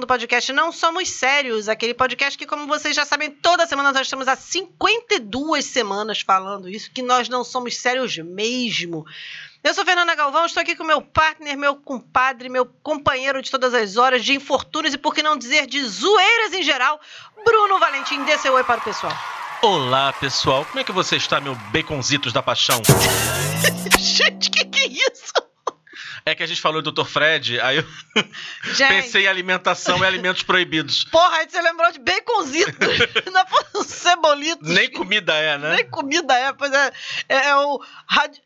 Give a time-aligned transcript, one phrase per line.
[0.00, 3.92] edição do podcast Não Somos Sérios, aquele podcast que, como vocês já sabem, toda semana
[3.92, 9.04] nós estamos há 52 semanas falando isso, que nós não somos sérios mesmo.
[9.62, 13.74] Eu sou Fernanda Galvão, estou aqui com meu partner, meu compadre, meu companheiro de todas
[13.74, 16.98] as horas, de infortúnios e, por que não dizer, de zoeiras em geral,
[17.44, 18.24] Bruno Valentim.
[18.24, 19.12] Dê seu oi para o pessoal.
[19.62, 20.64] Olá, pessoal.
[20.64, 22.80] Como é que você está, meu baconzitos da paixão?
[24.00, 25.49] Gente, que que é isso?
[26.30, 27.04] É que a gente falou do Dr.
[27.06, 27.84] Fred, aí eu
[28.88, 31.02] pensei em alimentação e alimentos proibidos.
[31.04, 32.70] Porra, aí você lembrou de baconzito.
[33.32, 34.62] Não foi um cebolito.
[34.62, 35.74] Nem comida é, né?
[35.74, 36.92] Nem comida é, pois é.
[37.28, 37.82] É, é o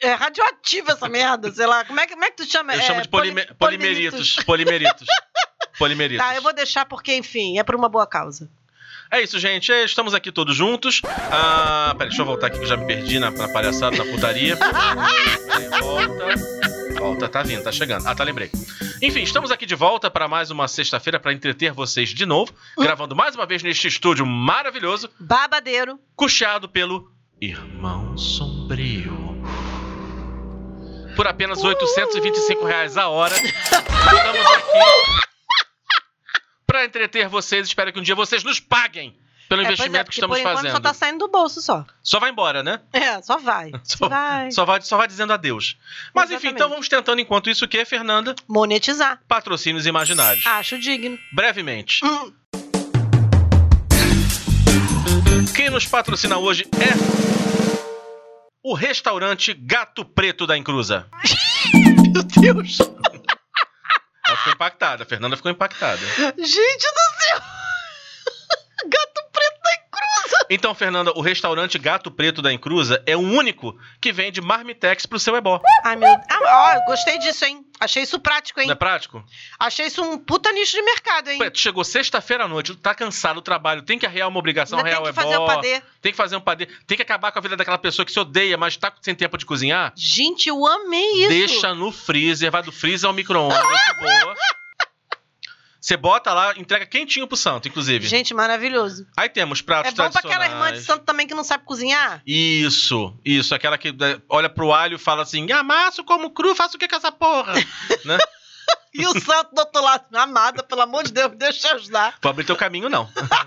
[0.00, 1.84] é radioativo essa merda, sei lá.
[1.84, 2.74] Como é que, como é que tu chama?
[2.74, 4.36] Eu é, chamo de polime- poli- polimeritos.
[4.46, 5.06] Polimeritos.
[5.78, 6.24] Polimeritos.
[6.24, 8.48] Tá, eu vou deixar porque, enfim, é por uma boa causa.
[9.10, 9.70] É isso, gente.
[9.70, 11.02] É, Estamos aqui todos juntos.
[11.30, 14.04] Ah, peraí, deixa eu voltar aqui que eu já me perdi na, na palhaçada, na
[14.10, 14.56] putaria.
[15.80, 16.73] Volta.
[17.04, 18.06] Volta, tá vindo, tá chegando.
[18.06, 18.50] Ah, tá, lembrei.
[19.02, 23.14] Enfim, estamos aqui de volta para mais uma sexta-feira para entreter vocês de novo, gravando
[23.14, 26.00] mais uma vez neste estúdio maravilhoso, Babadeiro.
[26.16, 29.38] custeado pelo Irmão Sombrio.
[31.14, 34.78] Por apenas 825 reais a hora, estamos aqui
[36.66, 37.66] para entreter vocês.
[37.66, 39.14] Espero que um dia vocês nos paguem
[39.48, 40.72] pelo É, é, investimento que porque estamos por enquanto fazendo.
[40.72, 41.84] só tá saindo do bolso só.
[42.02, 42.80] Só vai embora, né?
[42.92, 43.70] É, só vai.
[43.84, 44.50] Só vai.
[44.50, 45.76] Só vai, só vai dizendo adeus.
[46.14, 46.54] Mas enfim, Exatamente.
[46.56, 48.34] então vamos tentando enquanto isso o que, Fernanda?
[48.48, 49.20] Monetizar.
[49.28, 50.46] Patrocínios imaginários.
[50.46, 51.18] Acho digno.
[51.32, 52.04] Brevemente.
[52.04, 52.32] Hum,
[55.54, 56.94] Quem nos patrocina hoje é
[58.62, 61.06] o restaurante Gato Preto da Encruza.
[62.12, 62.78] meu Deus.
[64.26, 66.00] Ela ficou impactada, a Fernanda ficou impactada.
[66.38, 67.40] Gente do céu.
[68.86, 70.33] Gato preto da cruza.
[70.50, 75.18] Então, Fernanda, o restaurante Gato Preto da Encruza é o único que vende marmitex pro
[75.18, 75.60] seu ebó.
[75.84, 76.08] Ai, meu...
[76.08, 77.64] Ah, ó, gostei disso, hein?
[77.80, 78.66] Achei isso prático, hein?
[78.66, 79.24] Não é prático?
[79.58, 81.40] Achei isso um puta nicho de mercado, hein?
[81.40, 84.38] Ué, tu chegou sexta-feira à noite, tu tá cansado do trabalho, tem que arrear uma
[84.38, 85.82] obrigação, Ainda arrear tem o que fazer ebó, padê.
[86.00, 88.20] tem que fazer um padê, tem que acabar com a vida daquela pessoa que se
[88.20, 89.92] odeia, mas tá sem tempo de cozinhar.
[89.96, 91.28] Gente, eu amei isso.
[91.28, 93.58] Deixa no freezer, vai do freezer ao micro-ondas,
[93.98, 94.34] boa.
[95.84, 98.06] Você bota lá, entrega quentinho pro santo, inclusive.
[98.06, 99.06] Gente, maravilhoso.
[99.14, 100.68] Aí temos pratos É bom pra aquela tradicionais.
[100.68, 102.22] irmã de santo também que não sabe cozinhar?
[102.26, 103.54] Isso, isso.
[103.54, 106.88] Aquela que né, olha pro alho e fala assim, amasso como cru, faço o que
[106.88, 107.52] com essa porra?
[108.06, 108.16] né?
[108.94, 112.14] E o santo do outro lado, amada, pelo amor de Deus, deixa eu ajudar.
[112.22, 113.06] Vou abrir teu caminho, não.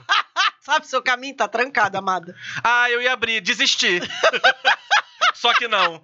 [0.61, 2.35] Sabe, seu caminho tá trancado, amada.
[2.63, 3.99] Ah, eu ia abrir, desisti.
[5.33, 5.99] só que não.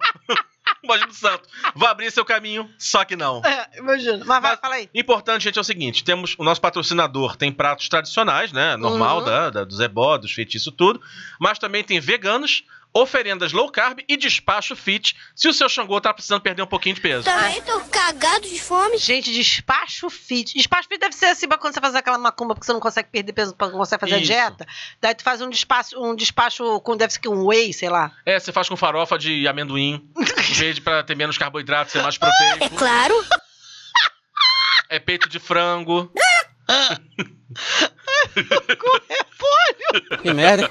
[0.82, 1.48] Imagina o santo.
[1.74, 3.40] Vou abrir seu caminho, só que não.
[3.44, 4.18] É, imagina.
[4.24, 4.88] Mas vai, Mas- fala aí.
[4.94, 8.76] Importante, gente, é o seguinte: temos o nosso patrocinador tem pratos tradicionais, né?
[8.76, 9.24] Normal, Uhum.
[9.24, 11.00] da, da, do Zebó, dos feitiços, tudo.
[11.40, 12.64] Mas também tem veganos,
[12.94, 16.94] oferendas low carb e despacho fit, se o seu Xangô tá precisando perder um pouquinho
[16.94, 17.24] de peso.
[17.24, 18.96] Também tô cagado de fome.
[18.98, 20.54] Gente, despacho fit.
[20.54, 23.08] Despacho fit deve ser assim pra quando você faz aquela macumba porque você não consegue
[23.10, 24.26] perder peso, pra não consegue fazer a Isso.
[24.26, 24.64] dieta.
[25.00, 28.12] Daí tu faz um despacho, um despacho com, deve ser que um whey, sei lá.
[28.24, 32.02] É, você faz com farofa de amendoim, em vez de pra ter menos carboidrato, ser
[32.02, 32.76] mais É proteico.
[32.76, 33.14] claro.
[34.88, 36.12] É peito de frango.
[40.22, 40.68] Que merda.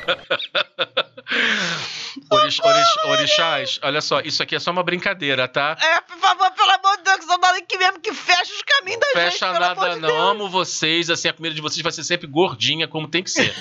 [2.30, 5.78] Orix, orix- orixás, olha só, isso aqui é só uma brincadeira, tá?
[5.82, 9.00] É, por favor, pelo amor de Deus, que são daqui mesmo que fecha os caminhos
[9.00, 9.32] da gente.
[9.32, 10.22] Fecha pelo amor nada de não, Deus.
[10.32, 13.56] amo vocês, assim, a comida de vocês vai ser sempre gordinha, como tem que ser.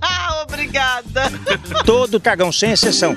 [0.00, 1.30] Ah, obrigada.
[1.86, 3.16] Todo cagão, sem exceção.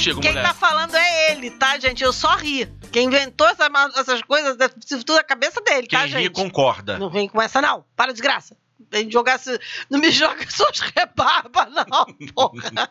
[0.00, 0.46] Contigo, Quem mulher.
[0.46, 2.02] tá falando é ele, tá, gente?
[2.02, 2.66] Eu só ri.
[2.90, 4.56] Quem inventou essa essas coisas,
[5.04, 6.30] tudo a cabeça dele, Quem tá, ri gente?
[6.30, 6.98] concorda.
[6.98, 7.84] Não vem com essa, não.
[7.94, 8.56] Para de graça.
[8.90, 9.58] Vem jogar esse...
[9.88, 12.90] Não me joga suas rebarbas, não, porra.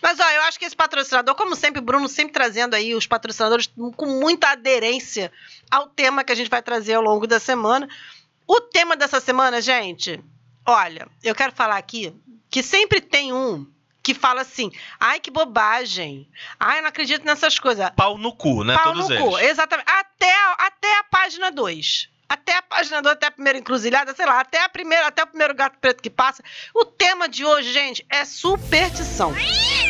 [0.00, 3.04] Mas, ó, eu acho que esse patrocinador, como sempre, o Bruno sempre trazendo aí os
[3.06, 5.32] patrocinadores com muita aderência
[5.68, 7.88] ao tema que a gente vai trazer ao longo da semana.
[8.46, 10.22] O tema dessa semana, gente,
[10.64, 12.14] olha, eu quero falar aqui
[12.48, 13.66] que sempre tem um
[14.08, 16.26] que fala assim, ai, que bobagem.
[16.58, 17.90] Ai, eu não acredito nessas coisas.
[17.90, 18.74] Pau no cu, né?
[18.74, 19.22] Pau Todos no eles.
[19.28, 19.86] cu, exatamente.
[19.90, 22.08] Até, a- até a página 2.
[22.26, 25.26] Até a página 2, até a primeira encruzilhada, sei lá, até, a primeira, até o
[25.26, 26.42] primeiro gato preto que passa.
[26.74, 29.34] O tema de hoje, gente, é superstição.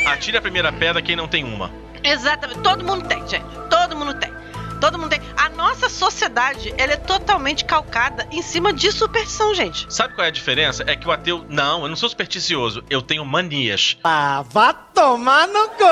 [0.06, 1.70] Atire a primeira pedra quem não tem uma.
[2.02, 2.60] Exatamente.
[2.60, 3.44] Todo mundo tem, gente.
[3.70, 4.32] Todo mundo tem.
[4.80, 5.20] Todo mundo tem.
[5.36, 9.92] A nossa sociedade, ela é totalmente calcada em cima de superstição, gente.
[9.92, 10.84] Sabe qual é a diferença?
[10.86, 11.44] É que o ateu.
[11.48, 12.84] Não, eu não sou supersticioso.
[12.88, 13.96] Eu tenho manias.
[14.04, 15.84] Ah, vá tomar no cu.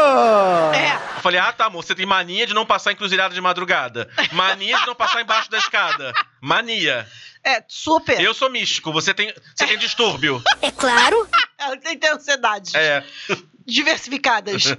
[0.75, 0.95] É.
[1.17, 4.09] Eu falei, ah, tá, amor, você tem mania de não passar encruzilhada de madrugada.
[4.33, 6.13] Mania de não passar embaixo da escada.
[6.41, 7.07] Mania.
[7.43, 8.21] É, super.
[8.21, 10.43] Eu sou místico, você tem, você tem distúrbio.
[10.63, 11.29] É claro.
[11.59, 13.03] Ela tem que ter ansiedades É.
[13.65, 14.65] diversificadas.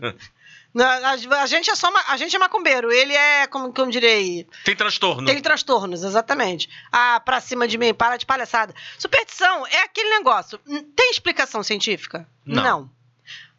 [0.77, 4.45] Na- A, a gente é só a gente é macumbeiro, ele é, como, como direi,
[4.63, 5.25] Tem transtorno.
[5.25, 6.69] tem transtornos, exatamente.
[6.91, 8.73] Ah, pra cima de mim, para de palhaçada.
[8.99, 10.59] Superstição é aquele negócio.
[10.95, 12.27] Tem explicação científica?
[12.45, 12.89] Não.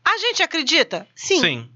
[0.04, 1.06] A gente acredita?
[1.14, 1.40] Sim.
[1.40, 1.70] Sim.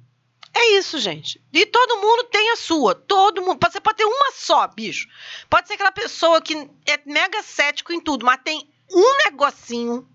[0.54, 1.42] É isso, gente.
[1.52, 2.94] E todo mundo tem a sua.
[2.94, 3.58] Todo mundo.
[3.70, 5.08] Você pode ter uma só, bicho.
[5.48, 6.54] Pode ser aquela pessoa que
[6.86, 10.06] é mega cético em tudo, mas tem um negocinho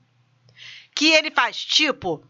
[0.95, 1.57] que ele faz.
[1.57, 2.23] Tipo,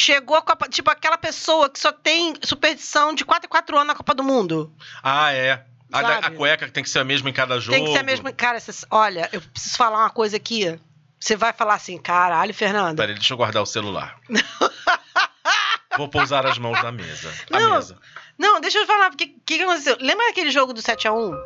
[0.00, 0.68] chegou a Copa.
[0.68, 4.24] Tipo, aquela pessoa que só tem superstição de 4 em 4 anos na Copa do
[4.24, 4.72] Mundo.
[5.02, 5.64] Ah, é.
[5.92, 7.76] A, da- a cueca que tem que ser a mesma em cada jogo.
[7.76, 8.32] Tem que ser a mesma.
[8.32, 8.58] Cara,
[8.90, 10.78] olha, eu preciso falar uma coisa aqui.
[11.18, 12.96] Você vai falar assim, caralho, Fernando.
[12.96, 14.18] Peraí, deixa eu guardar o celular.
[15.98, 17.30] Vou pousar as mãos na mesa.
[17.50, 17.74] Não.
[17.74, 17.98] mesa.
[18.38, 19.98] Não, deixa eu falar, o que, que, que aconteceu?
[20.00, 21.36] Lembra aquele jogo do 7x1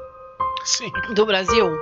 [0.64, 0.92] Sim.
[1.14, 1.76] do Brasil?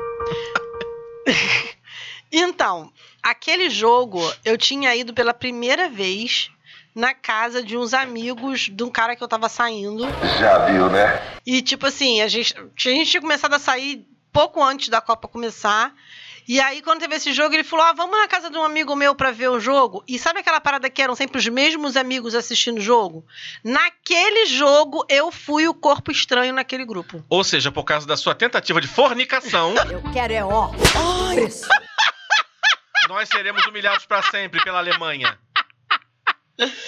[2.33, 2.91] então,
[3.23, 6.51] aquele jogo eu tinha ido pela primeira vez
[6.95, 10.05] na casa de uns amigos de um cara que eu tava saindo.
[10.39, 11.23] Já viu, né?
[11.47, 15.29] E, tipo assim, a gente, a gente tinha começado a sair pouco antes da Copa
[15.29, 15.95] começar.
[16.47, 18.97] E aí, quando teve esse jogo, ele falou: Ah, vamos na casa de um amigo
[18.97, 20.03] meu pra ver o jogo.
[20.09, 23.25] E sabe aquela parada que eram sempre os mesmos amigos assistindo o jogo?
[23.63, 27.25] Naquele jogo, eu fui o corpo estranho naquele grupo.
[27.29, 30.71] Ou seja, por causa da sua tentativa de fornicação, Eu quero é ó.
[33.09, 35.39] Nós seremos humilhados pra sempre pela Alemanha.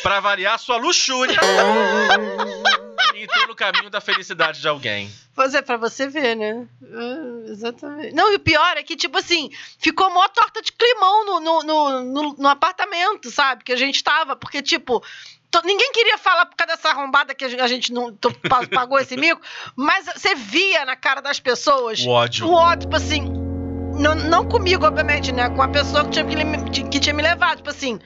[0.03, 1.37] Pra variar, sua luxúria
[3.17, 5.11] entrou no caminho da felicidade de alguém.
[5.35, 6.67] Pois é, pra você ver, né?
[6.83, 8.13] Ah, exatamente.
[8.15, 11.63] Não, e o pior é que, tipo assim, ficou mó torta de climão no, no,
[12.03, 13.65] no, no- apartamento, sabe?
[13.65, 14.37] Que a gente tava.
[14.37, 15.03] Porque, tipo,
[15.51, 18.99] to- ninguém queria falar por causa dessa arrombada que a gente, não to- pa- pagou
[18.99, 19.41] esse mico,
[19.77, 22.47] mas você via na cara das pessoas O ódio.
[22.47, 23.23] o ódio, tipo assim.
[23.97, 25.49] Não, não comigo, obviamente, né?
[25.51, 26.25] Com a pessoa que tinha,
[26.71, 27.59] que, que tinha me levado.
[27.59, 28.01] Tipo assim,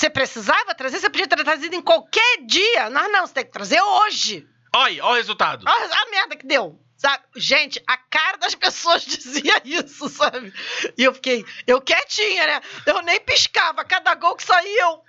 [0.00, 0.98] você precisava trazer?
[0.98, 2.88] Você podia ter trazido em qualquer dia.
[2.88, 4.48] Não, não, você tem que trazer hoje.
[4.74, 5.64] Olha aí, olha o resultado.
[5.68, 6.80] Olha a merda que deu.
[6.96, 7.22] Sabe?
[7.36, 10.54] Gente, a cara das pessoas dizia isso, sabe?
[10.96, 12.60] E eu fiquei, eu quietinha, né?
[12.86, 13.84] Eu nem piscava.
[13.84, 15.02] Cada gol que saía, eu.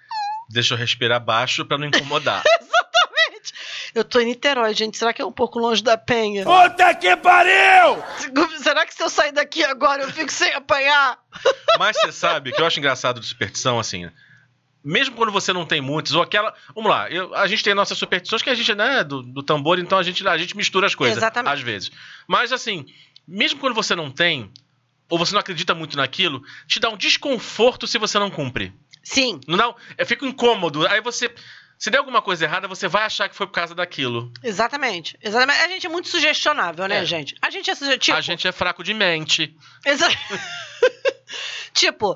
[0.50, 2.44] Deixa eu respirar baixo pra não incomodar.
[2.60, 3.54] Exatamente.
[3.96, 4.98] Eu tô em Niterói, gente.
[4.98, 6.44] Será que é um pouco longe da penha?
[6.44, 8.04] Puta que pariu!
[8.62, 11.18] Será que se eu sair daqui agora eu fico sem apanhar?
[11.80, 14.12] Mas você sabe que eu acho engraçado de superstição, assim.
[14.84, 16.54] Mesmo quando você não tem muitas, ou aquela.
[16.74, 19.78] Vamos lá, eu- a gente tem nossas superstições que a gente, né, do, do tambor,
[19.78, 21.18] então a gente, a gente mistura as coisas.
[21.18, 21.54] Exatamente.
[21.54, 21.92] Às vezes.
[22.28, 22.86] Mas assim,
[23.28, 24.52] mesmo quando você não tem,
[25.08, 28.74] ou você não acredita muito naquilo, te dá um desconforto se você não cumpre.
[29.04, 29.40] Sim.
[29.48, 30.88] Não dá é, fica incômodo.
[30.88, 31.32] Aí você.
[31.78, 34.32] Se der alguma coisa errada, você vai achar que foi por causa daquilo.
[34.44, 35.18] Exatamente.
[35.20, 35.60] Exatamente.
[35.62, 37.06] A gente é muito sugestionável, né, É.
[37.06, 37.36] gente?
[37.42, 38.20] A gente é sugestionável.
[38.20, 39.56] A gente é fraco de mente.
[39.84, 40.08] Exa-
[41.74, 42.16] tipo,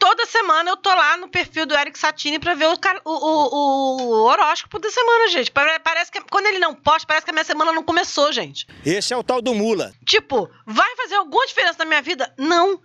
[0.00, 2.72] toda semana eu tô lá no perfil do Eric Satini pra ver o,
[3.04, 5.50] o, o- o horóscopo da semana, gente.
[5.52, 8.66] Pare- Parece que quando ele não posta, parece que a minha semana não começou, gente.
[8.84, 9.92] Esse é o tal do mula.
[10.04, 12.34] Tipo, vai fazer alguma diferença na minha vida?
[12.36, 12.80] Não.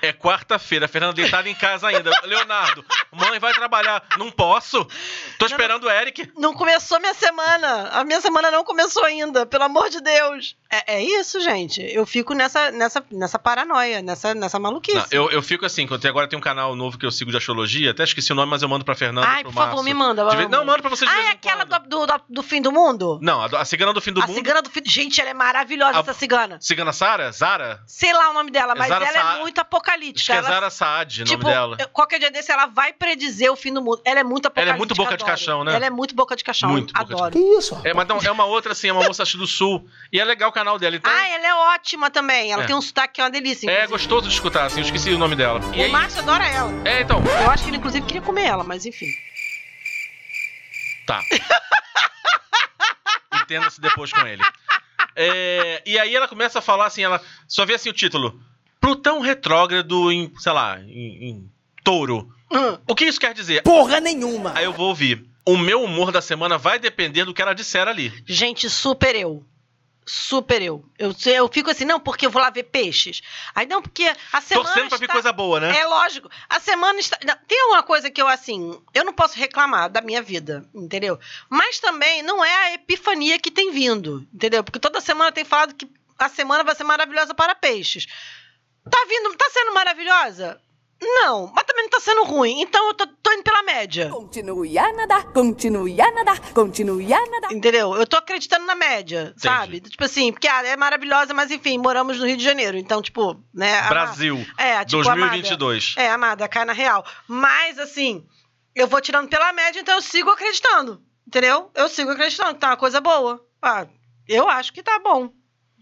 [0.00, 2.10] É quarta-feira, a Fernanda deitada em casa ainda.
[2.24, 4.02] Leonardo, mãe vai trabalhar.
[4.16, 4.82] Não posso.
[5.38, 6.32] Tô esperando o Eric.
[6.38, 7.90] Não começou minha semana.
[7.90, 10.56] A minha semana não começou ainda, pelo amor de Deus.
[10.70, 11.80] É, é isso, gente.
[11.80, 14.98] Eu fico nessa, nessa, nessa paranoia, nessa, nessa maluquice.
[14.98, 17.38] Não, eu, eu fico assim, quando agora tem um canal novo que eu sigo de
[17.38, 19.26] astrologia, até esqueci o nome, mas eu mando pra Fernanda.
[19.26, 20.28] Ai, pro por favor, me manda.
[20.28, 22.70] De vez- Não, mando pra vocês de Ah, é aquela do, do, do fim do
[22.70, 23.18] mundo?
[23.22, 24.36] Não, a, do- a cigana do fim do a mundo.
[24.36, 24.80] cigana do fim.
[24.84, 26.58] Gente, ela é maravilhosa, A- essa cigana.
[26.60, 27.32] Cigana Sara?
[27.32, 27.80] Zara?
[27.86, 30.26] Sei lá o nome dela, mas Zara ela Sa- é muito Acho apocalíptica.
[30.26, 31.76] que é ela, Zara Saad, o tipo, nome dela.
[31.94, 34.02] qualquer dia desse ela vai predizer o fim do mundo.
[34.04, 34.74] Ela é muito Ela apocalíptica.
[34.74, 35.30] é muito boca de adoro.
[35.30, 35.74] caixão, né?
[35.74, 36.68] Ela é muito boca de caixão.
[36.68, 37.38] Muito boca de adoro.
[37.58, 37.80] isso?
[37.84, 39.88] É, mas não, é uma outra assim, é uma moça do sul.
[40.12, 40.96] E é legal o canal dela.
[40.96, 42.52] Então, Ah, ela é ótima também.
[42.52, 42.66] Ela É.
[42.66, 43.66] tem um sotaque que é uma delícia.
[43.68, 43.92] é inclusive.
[43.92, 45.60] gostoso de escutar, assim, eu esqueci o nome dela.
[45.74, 46.72] E O aí, Márcio adora ela.
[46.88, 49.06] é, então, Eu acho que ele, inclusive, queria comer ela, mas enfim.
[51.06, 51.20] Tá.
[53.42, 54.42] Entenda-se depois com ele.
[55.16, 58.40] É, e aí ela começa a falar assim, ela só vê assim o título.
[58.80, 61.50] Plutão retrógrado em, sei lá, em, em
[61.82, 62.32] touro.
[62.50, 62.78] Hum.
[62.86, 63.62] O que isso quer dizer?
[63.62, 64.52] Porra nenhuma!
[64.54, 65.24] Aí eu vou ouvir.
[65.46, 68.12] O meu humor da semana vai depender do que ela disser ali.
[68.26, 69.44] Gente, super eu.
[70.08, 70.82] Super eu.
[70.98, 71.14] eu.
[71.26, 73.20] Eu fico assim, não, porque eu vou lá ver peixes.
[73.54, 74.66] Aí não, porque a semana.
[74.66, 75.78] Torcendo pra vir está- coisa boa, né?
[75.78, 76.30] É lógico.
[76.48, 77.16] A semana está.
[77.46, 81.20] Tem alguma coisa que eu, assim, eu não posso reclamar da minha vida, entendeu?
[81.50, 84.64] Mas também não é a epifania que tem vindo, entendeu?
[84.64, 85.86] Porque toda semana tem falado que
[86.18, 88.06] a semana vai ser maravilhosa para peixes.
[88.90, 90.58] Tá vindo, tá sendo maravilhosa?
[91.00, 92.60] Não, mas também não tá sendo ruim.
[92.60, 94.08] Então eu tô, tô indo pela média.
[94.10, 97.52] Continue a nadar, continue a nadar, continue a nadar.
[97.52, 97.94] Entendeu?
[97.94, 99.80] Eu tô acreditando na média, sabe?
[99.80, 102.76] Tipo assim, porque ah, é maravilhosa, mas enfim, moramos no Rio de Janeiro.
[102.76, 103.78] Então, tipo, né?
[103.80, 105.94] ama- Brasil, É, tipo, 2022.
[105.96, 107.04] Amada, é, amada, cai na real.
[107.28, 108.26] Mas, assim,
[108.74, 111.00] eu vou tirando pela média, então eu sigo acreditando.
[111.26, 111.70] Entendeu?
[111.74, 113.40] Eu sigo acreditando que tá uma coisa boa.
[113.62, 113.86] Ah,
[114.26, 115.30] eu acho que tá bom.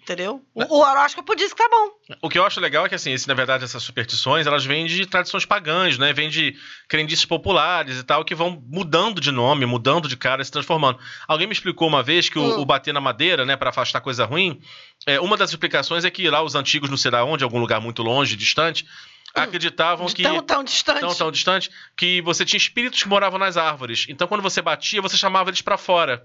[0.07, 0.41] Entendeu?
[0.55, 1.91] O, o horóscopo diz que tá bom.
[2.23, 4.87] O que eu acho legal é que, assim, esse, na verdade, essas superstições, elas vêm
[4.87, 6.13] de tradições pagãs, né?
[6.13, 6.55] Vêm de
[6.89, 10.97] crendices populares e tal, que vão mudando de nome, mudando de cara, se transformando.
[11.27, 12.61] Alguém me explicou uma vez que o, Hum.
[12.61, 14.61] o bater na madeira, né, para afastar coisa ruim,
[15.09, 17.81] é, uma das explicações é que lá os antigos, não sei lá onde, algum lugar
[17.81, 18.87] muito longe, distante,
[19.35, 20.23] acreditavam De que...
[20.23, 21.01] tão, tão distante.
[21.01, 24.07] Tão, tão distante, que você tinha espíritos que moravam nas árvores.
[24.09, 26.25] Então, quando você batia, você chamava eles pra fora.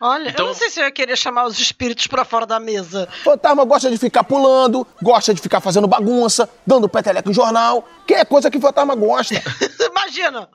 [0.00, 2.60] Olha, Então- eu não sei se eu ia querer chamar os espíritos pra fora da
[2.60, 3.08] mesa.
[3.24, 8.14] Fantasma gosta de ficar pulando, gosta de ficar fazendo bagunça, dando peteleco em jornal, que
[8.14, 9.34] é coisa que fantasma gosta.
[9.90, 10.48] Imagina!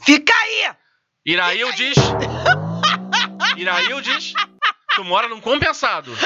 [0.00, 0.70] Fica aí!
[1.24, 1.96] Iraildes.
[3.56, 4.32] Iraildes.
[4.94, 6.12] Tu mora num compensado.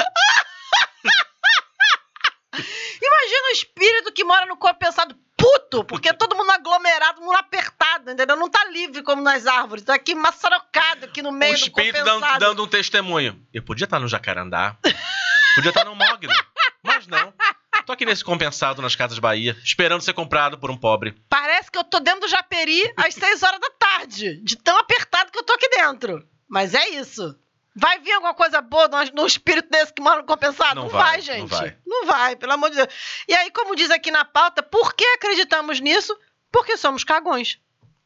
[2.57, 8.35] Imagina o espírito que mora no compensado puto, porque todo mundo aglomerado, mundo apertado, entendeu?
[8.35, 9.83] Não tá livre como nas árvores.
[9.83, 13.45] Tá aqui maçarocado aqui no O meio do espírito dando, dando um testemunho.
[13.53, 14.77] Eu podia estar no Jacarandá.
[15.55, 16.33] Podia estar no Mogno.
[16.83, 17.33] Mas não.
[17.85, 21.15] Tô aqui nesse compensado nas Casas Bahia, esperando ser comprado por um pobre.
[21.29, 25.31] Parece que eu tô dentro do Japeri às 6 horas da tarde, de tão apertado
[25.31, 26.27] que eu tô aqui dentro.
[26.49, 27.37] Mas é isso.
[27.77, 30.75] Vai vir alguma coisa boa num- num espírito desse que mora no compensado?
[30.75, 31.49] Não Não, vai, vai, não gente.
[31.49, 31.77] vai.
[31.85, 32.87] Não vai, pelo amor de Deus.
[33.27, 36.17] E aí, como diz aqui na pauta, por que acreditamos nisso?
[36.51, 37.59] Porque somos cagões.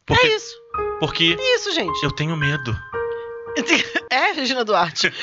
[0.08, 0.56] Porque, É isso.
[1.00, 2.04] porque É isso, gente.
[2.04, 2.76] eu tenho medo.
[4.12, 5.12] É, Regina Duarte.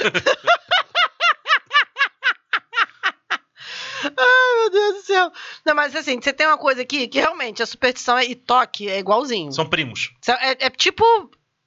[4.04, 5.32] Ai, meu Deus do céu.
[5.64, 8.98] Não, mas assim, você tem uma coisa aqui que realmente a superstição e toque é
[8.98, 9.52] igualzinho.
[9.52, 10.12] São primos.
[10.28, 11.04] É, é tipo.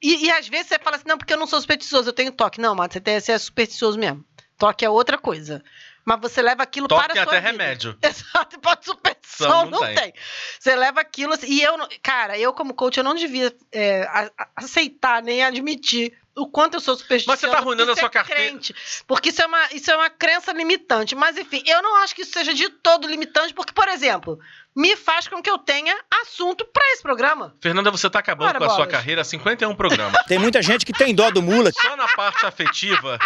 [0.01, 2.31] E, e às vezes você fala assim, não, porque eu não sou supersticioso, eu tenho
[2.31, 2.61] toque.
[2.61, 4.23] Não, mas você, tem, você é supersticioso mesmo.
[4.57, 5.63] Toque é outra coisa.
[6.05, 7.51] Mas você leva aquilo Toque para a sua até vida.
[7.51, 7.97] remédio.
[8.01, 9.95] Exato, pode superstição, Não, não, tem.
[9.95, 10.13] tem.
[10.59, 14.09] Você leva aquilo e eu, cara, eu como coach, eu não devia é,
[14.55, 17.31] aceitar nem admitir o quanto eu sou supersticiosa.
[17.31, 18.41] Mas você tá arruinando a sua é carteira.
[18.41, 18.75] crente,
[19.07, 21.15] porque isso é, uma, isso é uma crença limitante.
[21.15, 24.39] Mas enfim, eu não acho que isso seja de todo limitante, porque, por exemplo,
[24.75, 27.55] me faz com que eu tenha assunto para esse programa.
[27.61, 28.91] Fernanda, você tá acabando Ora, com a sua bolas.
[28.91, 30.21] carreira há 51 programas.
[30.27, 31.71] Tem muita gente que tem dó do mula.
[31.81, 33.19] Só na parte afetiva,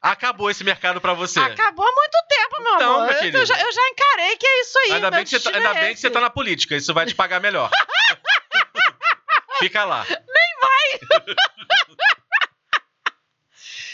[0.00, 1.40] acabou esse mercado pra você.
[1.40, 3.02] Acabou há muito tempo, meu Então, amor.
[3.06, 3.38] minha Eu- querida.
[3.38, 4.92] eu, já, eu já encarei que é isso aí.
[4.92, 7.06] Ainda, meu bem que, você tá, ainda bem que você tá na política, isso vai
[7.06, 7.70] te pagar melhor.
[9.58, 10.04] Fica lá.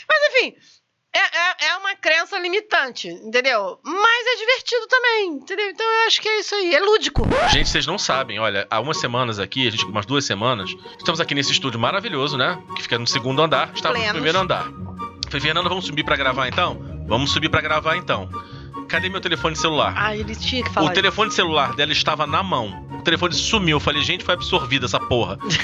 [0.09, 0.55] Mas enfim,
[1.15, 3.79] é, é, é uma crença limitante, entendeu?
[3.85, 5.71] Mas é divertido também, entendeu?
[5.71, 7.23] Então eu acho que é isso aí, é lúdico.
[7.51, 11.21] Gente, vocês não sabem, olha, há umas semanas aqui, a gente, umas duas semanas, estamos
[11.21, 12.59] aqui nesse estúdio maravilhoso, né?
[12.77, 14.65] Que fica no segundo andar, estava no primeiro andar.
[15.27, 16.79] Falei, Fernanda, vamos subir pra gravar então?
[17.07, 18.29] Vamos subir pra gravar então.
[18.89, 19.93] Cadê meu telefone celular?
[19.95, 20.93] Ah, ele tinha que O falar.
[20.93, 22.87] telefone celular dela estava na mão.
[22.99, 23.77] O telefone sumiu.
[23.77, 25.39] Eu falei, gente, foi absorvida essa porra.
[25.47, 25.59] isso.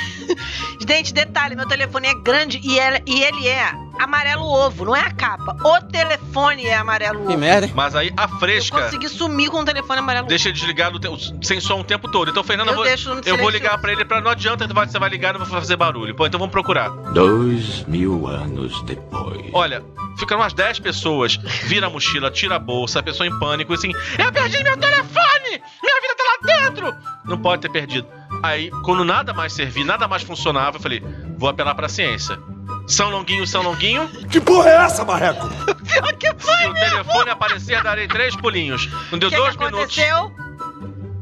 [0.86, 5.56] Gente, detalhe, meu telefone é grande e ele é amarelo ovo, não é a capa.
[5.64, 7.38] O telefone é amarelo ovo.
[7.38, 7.72] merda, hein?
[7.74, 10.98] Mas aí a Eu fresca consegui sumir com o telefone amarelo deixa ele desligado
[11.42, 12.30] sem som o tempo todo.
[12.30, 14.72] Então, Fernanda, Eu vou- deixo no eu vou ligar pra ele pra não adianta, você
[14.72, 16.14] vai- vai ligar e não vou fazer barulho.
[16.14, 16.88] Pô, então vamos procurar.
[17.12, 19.50] Dois mil anos depois.
[19.52, 19.82] Olha,
[20.18, 23.92] ficam umas 10 pessoas, vira a mochila, tira a bolsa, a pessoa em pânico, assim,
[24.18, 25.50] eu perdi meu telefone!
[25.82, 26.94] Minha vida tá lá dentro!
[27.24, 28.06] Não pode ter perdido.
[28.42, 31.02] Aí, quando nada mais servia, nada mais funcionava, eu falei,
[31.38, 32.38] vou apelar pra ciência.
[32.87, 35.49] São Longuinho, São Longuinho, Que porra é essa, Marreco?
[35.85, 36.55] Pior que foi.
[36.57, 38.88] se o telefone aparecer, darei três pulinhos.
[39.11, 40.33] Não deu que, dois que minutos, aconteceu?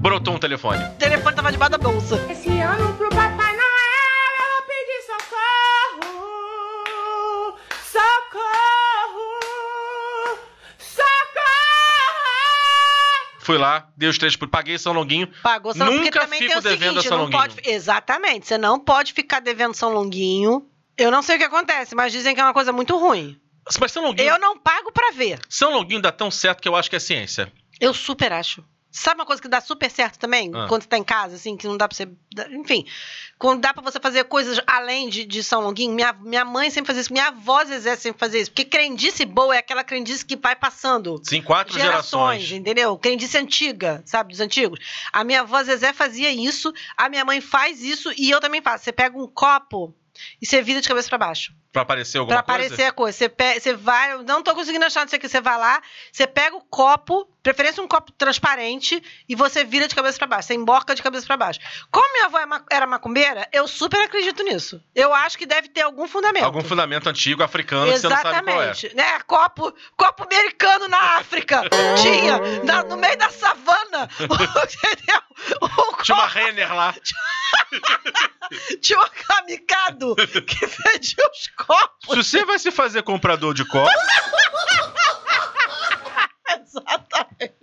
[0.00, 0.82] brotou um telefone.
[0.84, 2.16] O telefone tava debaixo da bolsa.
[2.30, 5.02] Esse ano pro Papai Noel eu vou pedir
[6.02, 9.30] socorro, socorro,
[10.78, 11.70] socorro.
[13.38, 15.28] Fui lá, dei os três pulinhos, paguei São Longuinho.
[15.42, 17.40] Pagou São Longuinho, Nunca porque também fico tem o devendo a seguinte, São Longuinho.
[17.40, 20.66] pode, exatamente, você não pode ficar devendo São Longuinho.
[20.96, 23.40] Eu não sei o que acontece, mas dizem que é uma coisa muito ruim.
[23.80, 25.40] Mas São Longuinho, Eu não pago pra ver.
[25.48, 27.52] São Longuinho dá tão certo que eu acho que é ciência.
[27.80, 28.64] Eu super acho.
[28.94, 30.50] Sabe uma coisa que dá super certo também?
[30.54, 30.66] Ah.
[30.68, 32.06] Quando você tá em casa, assim, que não dá pra você.
[32.50, 32.84] Enfim.
[33.38, 35.94] Quando dá pra você fazer coisas além de, de São Longuinho.
[35.94, 37.12] Minha, minha mãe sempre fazia isso.
[37.12, 38.50] Minha avó Zezé sempre fazia isso.
[38.50, 41.18] Porque crendice boa é aquela crendice que vai passando.
[41.24, 42.52] Sim, quatro Gerações, gerações.
[42.60, 42.98] entendeu?
[42.98, 44.32] Crendice antiga, sabe?
[44.32, 44.78] Dos antigos.
[45.10, 48.84] A minha avó Zezé fazia isso, a minha mãe faz isso e eu também faço.
[48.84, 49.94] Você pega um copo
[50.40, 51.54] e você vira de cabeça pra baixo.
[51.72, 52.64] Pra aparecer Pra alguma coisa?
[52.66, 53.16] aparecer a coisa.
[53.16, 54.12] Você, pe- você vai.
[54.12, 55.28] eu Não tô conseguindo achar, não sei o que.
[55.28, 55.80] Você vai lá,
[56.12, 60.48] você pega o copo, preferência um copo transparente, e você vira de cabeça pra baixo.
[60.48, 61.60] Você emborca de cabeça pra baixo.
[61.90, 64.82] Como minha avó é era macumbeira, eu super acredito nisso.
[64.94, 66.44] Eu acho que deve ter algum fundamento.
[66.44, 68.70] Algum fundamento antigo africano que você não sabe qual é.
[68.70, 68.94] Exatamente.
[68.94, 69.18] Né?
[69.26, 71.62] Copo, copo americano na África.
[72.02, 72.38] Tinha.
[72.64, 74.10] na- no meio da savana.
[74.20, 75.22] Entendeu?
[75.62, 76.94] Um Tinha uma copo- Renner lá.
[78.80, 82.26] tinha um kamikado que vendia os copos.
[82.26, 83.90] Se você vai se fazer comprador de copo,
[86.48, 87.54] Exatamente.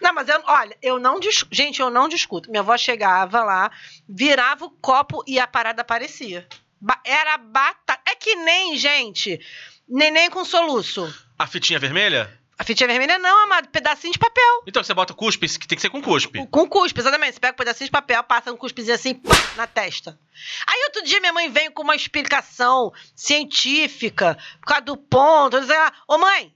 [0.00, 1.54] Não, mas eu, olha, eu não discuto.
[1.54, 2.50] Gente, eu não discuto.
[2.50, 3.70] Minha avó chegava lá,
[4.08, 6.46] virava o copo e a parada aparecia.
[6.80, 8.00] Ba- Era batata.
[8.10, 9.40] É que nem, gente,
[9.88, 11.12] neném com soluço.
[11.38, 12.38] a fitinha vermelha?
[12.62, 13.66] A fitinha vermelha não, amado.
[13.70, 14.62] Pedacinho de papel.
[14.68, 16.46] Então você bota cuspe, que tem que ser com cuspe.
[16.46, 17.34] Com cuspe, exatamente.
[17.34, 20.16] Você pega um pedacinho de papel, passa um cuspezinho assim, pá, na testa.
[20.64, 25.58] Aí outro dia minha mãe veio com uma explicação científica, por causa do ponto.
[25.58, 26.54] Dizendo, ah, ô mãe,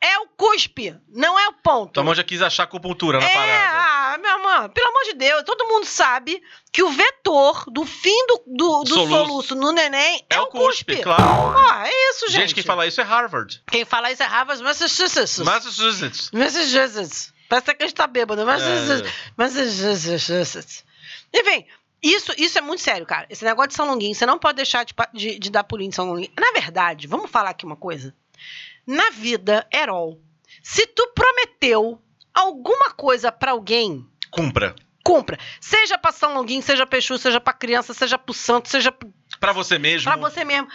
[0.00, 1.92] é o cuspe, não é o ponto.
[1.94, 4.14] Tua mãe já quis achar acupuntura na é, parada.
[4.14, 6.40] ah, minha mãe, pelo amor de Deus, todo mundo sabe
[6.72, 9.26] que o vetor do fim do, do, do Soluço.
[9.26, 9.54] soluço.
[9.56, 11.02] no neném é, É o cuspe, cuspe.
[11.02, 11.58] claro.
[11.58, 12.40] Ah, é isso, gente.
[12.42, 13.60] Gente, quem fala isso é Harvard.
[13.70, 15.38] Quem fala isso é Harvard, Massachusetts.
[15.40, 16.30] Massachusetts.
[16.32, 17.32] Massachusetts.
[17.48, 18.44] Parece que a gente tá bêbado.
[18.46, 19.10] Massachusetts.
[19.10, 19.32] É.
[19.36, 20.84] Massachusetts.
[21.34, 21.66] Enfim,
[22.02, 23.26] isso, isso é muito sério, cara.
[23.28, 25.92] Esse negócio de São Longuinho, você não pode deixar de, de, de dar pulinho em
[25.92, 26.30] São Longuinho.
[26.38, 28.14] Na verdade, vamos falar aqui uma coisa.
[28.88, 30.18] Na vida, Herol,
[30.62, 32.00] se tu prometeu
[32.32, 34.74] alguma coisa pra alguém, Cumpra.
[35.04, 35.38] cumpra.
[35.60, 39.12] Seja pra São Longuinho, seja pra Exu, seja pra criança, seja pro santo, seja pro
[39.38, 40.10] Pra você mesmo.
[40.10, 40.68] Pra você mesmo.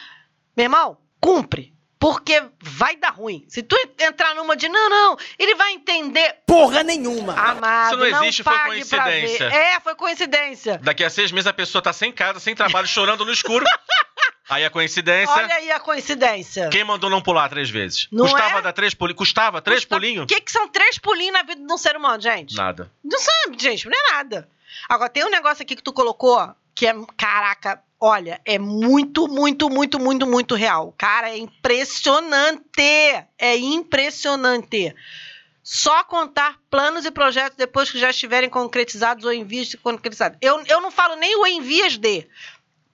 [0.55, 1.73] Meu irmão, cumpre.
[1.99, 3.45] Porque vai dar ruim.
[3.47, 6.35] Se tu entrar numa de não, não, ele vai entender.
[6.45, 7.33] Porra nenhuma.
[7.33, 9.21] Amado, Isso não existe, foi pague pra ver.
[9.21, 9.45] coincidência.
[9.45, 10.77] É, foi coincidência.
[10.83, 13.65] Daqui a seis meses a pessoa tá sem casa, sem trabalho, chorando no escuro.
[14.49, 15.33] Aí a coincidência.
[15.33, 16.69] Olha aí a coincidência.
[16.69, 18.07] Quem mandou não pular três vezes?
[18.11, 18.61] Não Custava é?
[18.61, 19.17] dar três pulinhos?
[19.17, 20.23] Custava três Custa- pulinhos?
[20.23, 22.55] O que, que são três pulinhos na vida de um ser humano, gente?
[22.55, 22.91] Nada.
[23.03, 24.49] Não sabe, gente, não é nada.
[24.89, 29.69] Agora, tem um negócio aqui que tu colocou, que é, caraca, olha, é muito, muito,
[29.69, 30.93] muito, muito, muito real.
[30.97, 32.69] Cara, é impressionante.
[33.37, 34.93] É impressionante.
[35.63, 40.37] Só contar planos e projetos depois que já estiverem concretizados ou em vias de concretizados.
[40.41, 42.27] Eu, eu não falo nem o em vias de.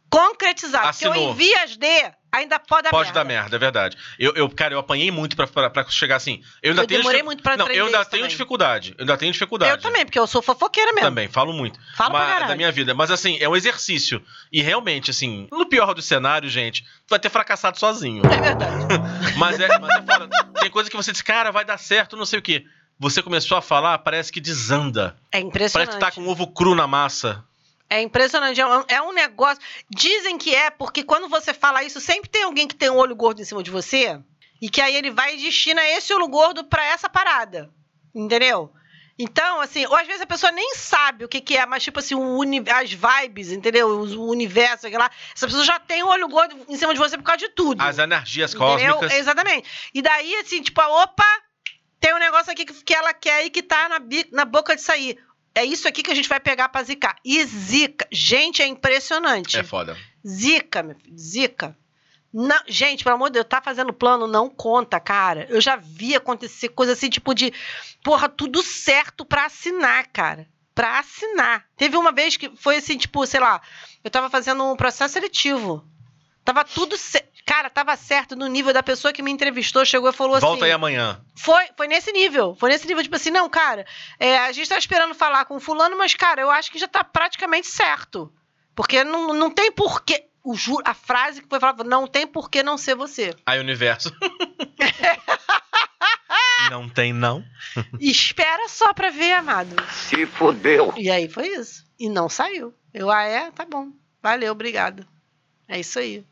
[0.09, 0.87] Concretizado.
[0.91, 1.31] Porque o Assinou.
[1.31, 1.87] em vias de
[2.31, 3.19] ainda pode dar Pode merda.
[3.19, 3.97] dar merda, é verdade.
[4.19, 6.41] Eu, eu, cara, eu apanhei muito pra, pra, pra chegar assim.
[6.61, 8.27] Eu ainda Eu tenho demorei muito pra Não, eu ainda tenho também.
[8.29, 8.93] dificuldade.
[8.97, 9.71] Eu ainda tenho dificuldade.
[9.71, 11.07] Eu também, porque eu sou fofoqueira mesmo.
[11.07, 11.79] Também, falo muito.
[11.97, 12.47] Pra Mas- caralho.
[12.49, 12.93] da minha vida.
[12.93, 14.21] Mas assim, é um exercício.
[14.51, 18.21] E realmente, assim, no pior dos cenários, gente, tu vai ter fracassado sozinho.
[18.25, 18.85] É verdade.
[19.37, 20.29] Mas é, mas é foda.
[20.59, 22.65] Tem coisa que você diz, cara, vai dar certo, não sei o quê.
[22.99, 25.15] Você começou a falar, parece que desanda.
[25.31, 25.91] É impressionante.
[25.91, 27.43] Parece que tá com ovo cru na massa.
[27.89, 28.61] É impressionante.
[28.61, 29.61] É um, é um negócio.
[29.89, 33.15] Dizem que é, porque quando você fala isso, sempre tem alguém que tem um olho
[33.15, 34.19] gordo em cima de você.
[34.61, 37.69] E que aí ele vai e destina esse olho gordo pra essa parada.
[38.13, 38.71] Entendeu?
[39.21, 41.99] Então, assim, ou às vezes a pessoa nem sabe o que, que é, mas tipo
[41.99, 43.87] assim, o uni- as vibes, entendeu?
[43.89, 45.11] O, o universo, sei lá.
[45.35, 47.81] Essa pessoa já tem um olho gordo em cima de você por causa de tudo.
[47.81, 48.95] As energias Entendeu?
[48.95, 49.17] cósmicas.
[49.19, 49.89] Exatamente.
[49.93, 51.25] E daí, assim, tipo, opa,
[51.99, 53.99] tem um negócio aqui que, que ela quer e que tá na,
[54.31, 55.19] na boca de sair.
[55.53, 57.15] É isso aqui que a gente vai pegar pra zicar.
[57.23, 58.07] E zica.
[58.11, 59.57] Gente, é impressionante.
[59.57, 59.97] É foda.
[60.25, 61.17] Zica, meu filho.
[61.17, 61.77] Zica.
[62.31, 65.47] Não, gente, pelo amor de Deus, tá fazendo plano, não conta, cara.
[65.49, 67.51] Eu já vi acontecer coisa assim, tipo de.
[68.03, 70.47] Porra, tudo certo pra assinar, cara.
[70.75, 71.65] Pra assinar.
[71.75, 73.59] Teve uma vez que foi assim, tipo, sei lá,
[74.03, 75.83] eu tava fazendo um processo seletivo.
[76.45, 77.27] Tava tudo certo.
[77.45, 80.71] Cara, tava certo no nível da pessoa que me entrevistou, chegou e falou Volta aí
[80.71, 80.75] assim.
[80.75, 81.21] amanhã.
[81.35, 82.55] Foi, foi nesse nível.
[82.55, 83.85] Foi nesse nível, tipo assim, não, cara,
[84.19, 86.87] é, a gente tá esperando falar com o fulano, mas, cara, eu acho que já
[86.87, 88.31] tá praticamente certo.
[88.75, 90.25] Porque não, não tem porquê.
[90.43, 93.35] O ju, a frase que foi falada, não tem porquê não ser você.
[93.45, 94.11] Aí, universo.
[96.71, 97.43] não tem, não.
[97.99, 99.75] Espera só pra ver, amado.
[99.91, 100.93] Se fodeu.
[100.95, 101.83] E aí foi isso.
[101.99, 102.73] E não saiu.
[102.93, 103.51] Eu, ah, é?
[103.51, 103.89] Tá bom.
[104.21, 105.05] Valeu, obrigado.
[105.67, 106.23] É isso aí.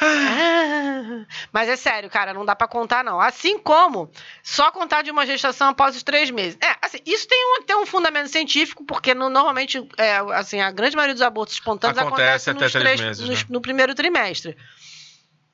[0.00, 3.20] Ah, mas é sério, cara, não dá pra contar, não.
[3.20, 4.10] Assim como
[4.42, 6.58] só contar de uma gestação após os três meses.
[6.62, 10.70] É, assim, isso tem um, tem um fundamento científico, porque no- normalmente, é, assim, a
[10.70, 13.46] grande maioria dos abortos espontâneos Acontece acontece, até nos três três- meses, nos- né?
[13.48, 14.56] no primeiro trimestre.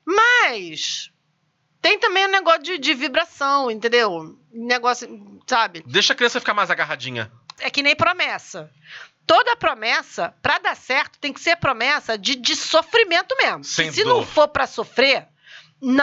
[0.05, 1.09] Mas
[1.81, 4.37] tem também o negócio de, de vibração, entendeu?
[4.51, 5.07] Negócio,
[5.47, 5.83] sabe?
[5.87, 7.31] Deixa a criança ficar mais agarradinha.
[7.59, 8.69] é que nem promessa.
[9.25, 13.63] Toda promessa, pra dar certo, tem que ser promessa de, de sofrimento mesmo.
[13.63, 14.17] Sem Se dor.
[14.17, 15.27] não for pra sofrer,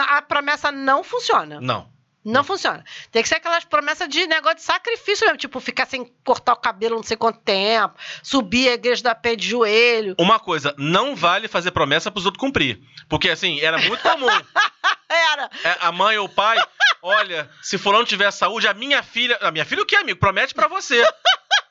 [0.07, 1.59] a promessa não funciona.
[1.61, 1.90] Não.
[2.23, 2.83] Não funciona.
[3.11, 5.39] Tem que ser aquelas promessas de negócio de sacrifício mesmo.
[5.39, 9.35] Tipo, ficar sem cortar o cabelo não sei quanto tempo, subir a igreja da pé
[9.35, 10.15] de joelho.
[10.19, 12.79] Uma coisa, não vale fazer promessa pros outros cumprir.
[13.09, 14.27] Porque, assim, era muito comum.
[15.09, 15.49] Era.
[15.63, 16.57] É, a mãe ou o pai,
[17.01, 19.37] olha, se fulano tiver saúde, a minha filha.
[19.41, 20.19] A minha filha o quê, amigo?
[20.19, 21.03] Promete pra você.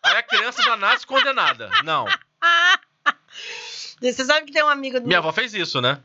[0.02, 1.70] Aí a criança já nasce condenada.
[1.84, 2.06] Não.
[4.00, 6.00] Você sabe que tem um amigo do Minha avó fez isso, né?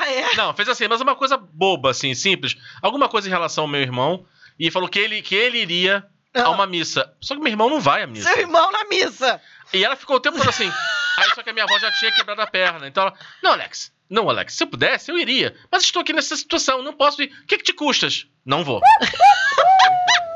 [0.00, 0.34] Ah, é?
[0.36, 2.56] Não, fez assim, mas uma coisa boba, assim, simples.
[2.80, 4.24] Alguma coisa em relação ao meu irmão.
[4.58, 6.50] E falou que ele, que ele iria a Ah.
[6.50, 7.12] uma missa.
[7.20, 8.28] Só que meu irmão não vai à missa.
[8.30, 9.40] Seu irmão na missa.
[9.72, 10.70] E ela ficou o tempo todo assim.
[11.18, 12.86] Aí só que a minha avó já tinha quebrado a perna.
[12.86, 15.56] Então ela, não, Alex, não, Alex, se eu pudesse, eu iria.
[15.70, 17.32] Mas estou aqui nessa situação, não posso ir.
[17.42, 18.26] O que, que te custas?
[18.46, 18.80] Não vou.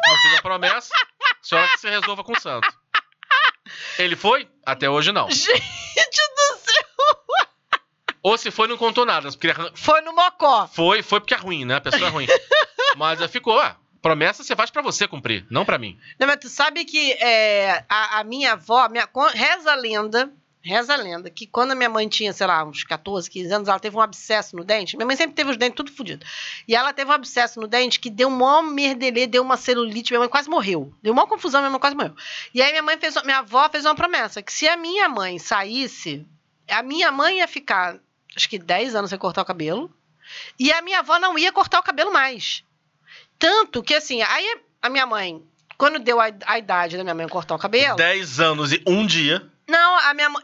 [0.09, 0.92] não fiz a promessa,
[1.40, 2.68] senhora que se resolva com o santo.
[3.98, 4.48] Ele foi?
[4.66, 5.31] Até hoje não.
[5.31, 6.85] Gente do céu!
[8.22, 9.28] Ou se foi, não contou nada.
[9.30, 10.68] Porque Foi no Mocó.
[10.68, 11.76] foi, foi porque é ruim, né?
[11.76, 12.26] A pessoa é ruim.
[12.96, 15.98] Mas ficou, ah, promessa você faz pra você cumprir, não pra mim.
[16.18, 20.30] Não, mas tu sabe que é, a, a minha avó, minha, reza a lenda,
[20.61, 23.68] reza a lenda, que quando a minha mãe tinha, sei lá, uns 14, 15 anos,
[23.68, 24.96] ela teve um abscesso no dente.
[24.96, 26.28] Minha mãe sempre teve os dentes tudo fodidos.
[26.68, 30.12] E ela teve um abscesso no dente que deu um maior merdelê, deu uma celulite,
[30.12, 30.92] minha mãe quase morreu.
[31.02, 32.14] Deu uma confusão, minha mãe quase morreu.
[32.52, 35.38] E aí minha mãe fez, minha avó fez uma promessa, que se a minha mãe
[35.38, 36.26] saísse,
[36.68, 37.98] a minha mãe ia ficar,
[38.37, 39.90] acho que 10 anos sem cortar o cabelo,
[40.59, 42.64] e a minha avó não ia cortar o cabelo mais.
[43.38, 45.42] Tanto que, assim, aí a minha mãe,
[45.77, 47.97] quando deu a, a idade da minha mãe cortar o cabelo.
[47.97, 49.51] 10 anos e um dia.
[49.72, 50.42] Não, a minha mãe.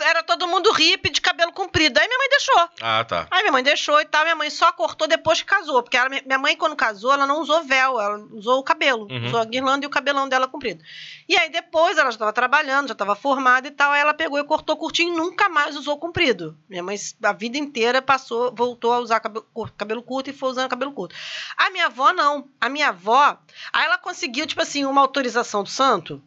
[0.00, 1.96] Era todo mundo hippie de cabelo comprido.
[1.98, 2.68] Aí minha mãe deixou.
[2.82, 3.28] Ah, tá.
[3.30, 4.24] Aí minha mãe deixou e tal.
[4.24, 5.80] Minha mãe só cortou depois que casou.
[5.80, 9.06] Porque ela- minha mãe, quando casou, ela não usou véu, ela usou o cabelo.
[9.08, 9.26] Uhum.
[9.26, 10.82] Usou a guirlanda e o cabelão dela comprido.
[11.28, 13.92] E aí depois ela já estava trabalhando, já estava formada e tal.
[13.92, 16.58] Aí ela pegou e cortou curtinho e nunca mais usou comprido.
[16.68, 20.68] Minha mãe, a vida inteira, passou, voltou a usar cabelo, cabelo curto e foi usando
[20.68, 21.14] cabelo curto.
[21.56, 22.48] A minha avó, não.
[22.60, 23.38] A minha avó,
[23.72, 26.20] aí ela conseguiu, tipo assim, uma autorização do santo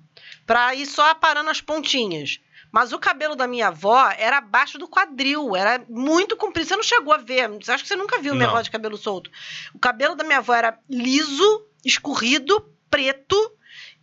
[0.47, 2.39] pra ir só aparando as pontinhas.
[2.71, 6.67] Mas o cabelo da minha avó era abaixo do quadril, era muito comprido.
[6.67, 8.53] Você não chegou a ver, acho que você nunca viu minha Não.
[8.53, 9.29] avó de cabelo solto.
[9.73, 13.35] O cabelo da minha avó era liso, escorrido, preto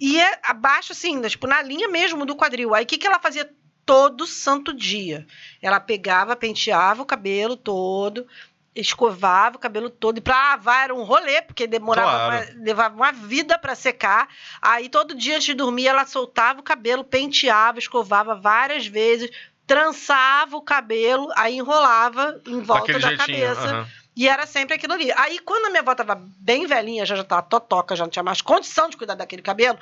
[0.00, 2.74] e é abaixo, assim, tipo, na linha mesmo do quadril.
[2.74, 3.50] Aí o que, que ela fazia
[3.85, 5.26] todo santo dia?
[5.61, 8.26] Ela pegava, penteava o cabelo todo,
[8.74, 10.18] escovava o cabelo todo.
[10.18, 12.54] E pra lavar era um rolê, porque demorava Claro.
[12.54, 14.28] uma- levava uma vida pra secar.
[14.60, 19.30] Aí todo dia antes de dormir ela soltava o cabelo, penteava, escovava várias vezes,
[19.66, 23.46] trançava o cabelo, aí enrolava em volta Daquele da jeitinho.
[23.48, 23.68] cabeça.
[23.76, 23.87] aham.
[24.16, 25.10] E era sempre aquilo ali.
[25.16, 28.22] Aí, quando a minha avó tava bem velhinha, já já tava totoca, já não tinha
[28.22, 29.76] mais condição de cuidar daquele cabelo,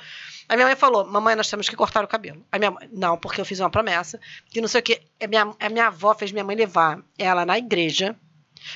[0.49, 2.43] a minha mãe falou: Mamãe, nós temos que cortar o cabelo.
[2.51, 5.03] A minha mãe, não, porque eu fiz uma promessa, que não sei o quê.
[5.23, 8.15] A minha, a minha avó fez minha mãe levar ela na igreja,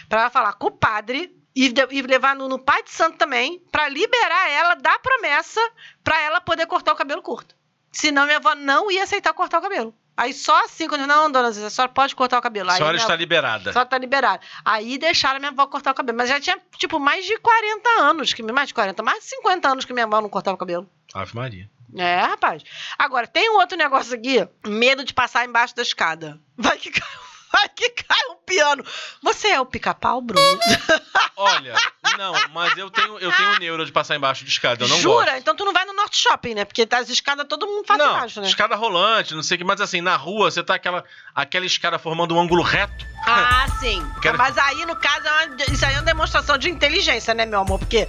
[0.08, 1.36] pra ela falar com o padre.
[1.56, 5.60] E, e levar no, no pai de santo também, pra liberar ela da promessa,
[6.04, 7.56] pra ela poder cortar o cabelo curto.
[7.92, 9.92] Senão minha avó não ia aceitar cortar o cabelo.
[10.16, 12.70] Aí só assim, quando não, dona Zé, a senhora pode cortar o cabelo.
[12.70, 13.74] A Aí senhora minha está liberada.
[13.74, 14.44] só tá liberado.
[14.66, 16.18] Aí deixaram minha avó cortar o cabelo.
[16.18, 18.34] Mas já tinha, tipo, mais de 40 anos.
[18.34, 20.88] Que, mais de 40, mais de 50 anos que minha avó não cortava o cabelo.
[21.14, 21.70] Ave Maria.
[21.96, 22.64] É, rapaz.
[22.98, 24.48] Agora, tem um outro negócio aqui.
[24.68, 26.40] Medo de passar embaixo da escada.
[26.58, 27.08] Vai que cai,
[27.52, 28.84] vai que cai um piano.
[29.24, 30.42] Você é o pica-pau, Bruno?
[31.36, 31.76] Olha,
[32.18, 34.84] não, mas eu tenho, eu tenho neuro de passar embaixo de escada.
[34.84, 35.26] Eu não Jura?
[35.26, 35.38] gosto.
[35.40, 36.66] Então tu não vai no Norte Shopping, né?
[36.66, 38.48] Porque as escadas todo mundo faz não, embaixo, né?
[38.48, 41.04] escada rolante, não sei o que, mas assim, na rua você tá aquela,
[41.36, 43.06] aquela escada formando um ângulo reto.
[43.26, 44.04] Ah, sim.
[44.22, 47.46] Quero- Mas aí, no caso, é uma- isso aí é uma demonstração de inteligência, né,
[47.46, 47.78] meu amor?
[47.78, 48.08] Porque,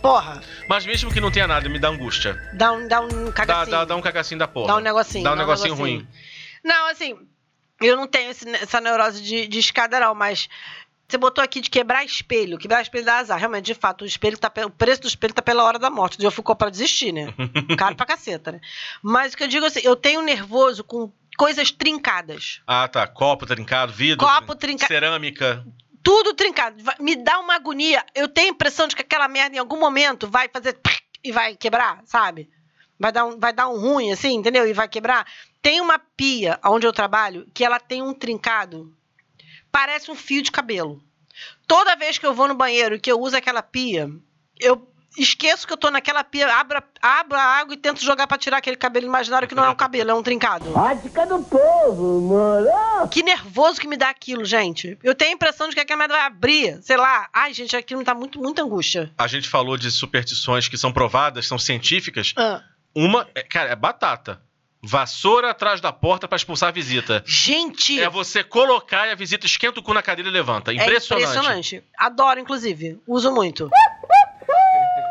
[0.00, 2.40] porra, Mas mesmo que não tenha nada, me dá angústia.
[2.54, 3.70] dá um, dá um Dá, cagacinho.
[3.76, 4.68] dá, dá um cagacinho da porra.
[4.68, 5.24] Dá um negocinho.
[5.24, 6.08] Dá um negocinho ruim.
[6.64, 7.16] Não, assim,
[7.80, 10.48] eu não tenho esse- essa neurose de, de escada, não, mas
[11.08, 12.56] você botou aqui de quebrar espelho.
[12.58, 13.38] Quebrar espelho dá azar.
[13.38, 16.14] Realmente, de fato, o espelho tá o preço do espelho tá pela hora da morte.
[16.16, 17.34] O dia ficou pra desistir, né?
[17.76, 18.60] Caro pra caceta, né?
[19.02, 22.60] Mas o que eu digo assim, eu tenho nervoso com coisas trincadas.
[22.66, 23.06] Ah, tá.
[23.08, 24.24] Copo trincado, vidro.
[24.26, 24.92] Copo trincado.
[24.92, 25.66] Cerâmica.
[26.02, 26.76] Tudo trincado.
[27.00, 28.04] Me dá uma agonia.
[28.14, 30.78] Eu tenho a impressão de que aquela merda em algum momento vai fazer
[31.24, 32.48] e vai quebrar, sabe?
[32.98, 34.66] Vai dar um, vai dar um ruim, assim, entendeu?
[34.68, 35.26] E vai quebrar.
[35.62, 38.92] Tem uma pia onde eu trabalho que ela tem um trincado.
[39.70, 41.02] Parece um fio de cabelo.
[41.66, 44.10] Toda vez que eu vou no banheiro e que eu uso aquela pia,
[44.58, 44.86] eu
[45.18, 48.38] esqueço que eu tô naquela pia, abro, a- abro a água e tento jogar pra
[48.38, 50.72] tirar aquele cabelo imaginário que não é um cabelo, é um trincado.
[50.76, 53.08] Ótica do povo, moro?
[53.10, 54.98] Que nervoso que me dá aquilo, gente.
[55.02, 56.80] Eu tenho a impressão de que aquela merda vai abrir.
[56.82, 57.28] Sei lá.
[57.32, 59.12] Ai, gente, aquilo me dá muito, muita angústia.
[59.18, 62.32] A gente falou de superstições que são provadas, são científicas.
[62.36, 62.62] Ah.
[62.94, 64.42] Uma, é- cara, é batata.
[64.82, 67.22] Vassoura atrás da porta pra expulsar a visita.
[67.26, 70.70] Gente, É você colocar e a visita esquenta o cu na cadeira e levanta.
[70.72, 71.24] é Impressionante.
[71.28, 71.84] impressionante.
[71.98, 72.98] Adoro, inclusive.
[73.06, 73.68] Uso muito.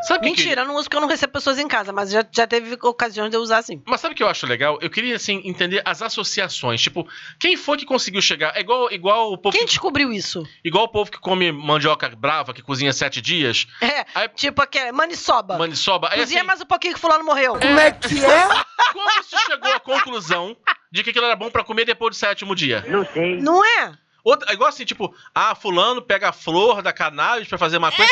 [0.03, 2.09] Sabe o que- Mentira, eu não uso porque eu não recebo pessoas em casa, mas
[2.09, 3.81] já, já teve ocasiões de eu usar assim.
[3.85, 4.77] Mas sabe o que eu acho legal?
[4.81, 6.81] Eu queria, assim, entender as associações.
[6.81, 7.07] Tipo,
[7.39, 8.55] quem foi que conseguiu chegar?
[8.55, 10.43] É igual, igual, o, povo Quem que, descobriu isso?
[10.63, 13.67] igual o povo que come mandioca brava, que cozinha sete dias.
[13.81, 15.57] É, Aí- tipo aquele maniçoba.
[15.57, 16.09] Maniçoba.
[16.12, 17.59] Aí, Cozinha assim, mais um pouquinho que fulano morreu.
[17.59, 18.47] Como é que é?
[18.93, 20.55] Como se chegou à conclusão
[20.91, 22.83] de que aquilo era bom pra comer depois do sétimo dia?
[22.88, 23.38] Não sei.
[23.41, 23.91] Não é?
[24.23, 28.12] Outra, igual assim, tipo, ah, fulano pega a flor da cannabis pra fazer uma coisa.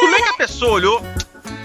[0.00, 1.02] Como é que a pessoa olhou?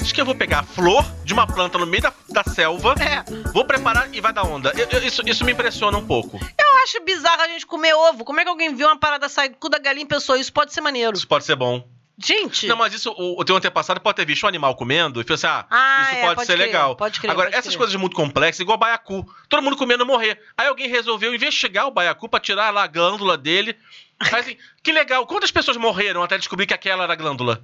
[0.01, 2.93] Acho que eu vou pegar a flor de uma planta no meio da, da selva,
[2.99, 3.23] É.
[3.53, 4.73] vou preparar e vai dar onda.
[4.75, 6.37] Eu- eu- isso, isso me impressiona um pouco.
[6.59, 8.25] Eu acho bizarro a gente comer ovo.
[8.25, 10.51] Como é que alguém viu uma parada sair do cu da galinha e pensou isso
[10.51, 11.15] pode ser maneiro?
[11.15, 11.87] Isso pode ser bom.
[12.17, 12.67] Gente.
[12.67, 15.35] Não, mas isso, o, o teu antepassado pode ter visto um animal comendo e falou
[15.35, 16.95] assim: ah, Ah, isso é, pode, pode ser crer, legal.
[16.95, 17.77] pode crer, Agora, pode essas crer.
[17.79, 19.25] coisas muito complexas, igual baiacu.
[19.49, 20.39] Todo mundo comendo morrer.
[20.55, 23.75] Aí alguém resolveu investigar o baiacu pra tirar lá a glândula dele.
[24.19, 25.25] Aí assim, que legal.
[25.25, 27.63] Quantas pessoas morreram até descobrir que aquela era a glândula?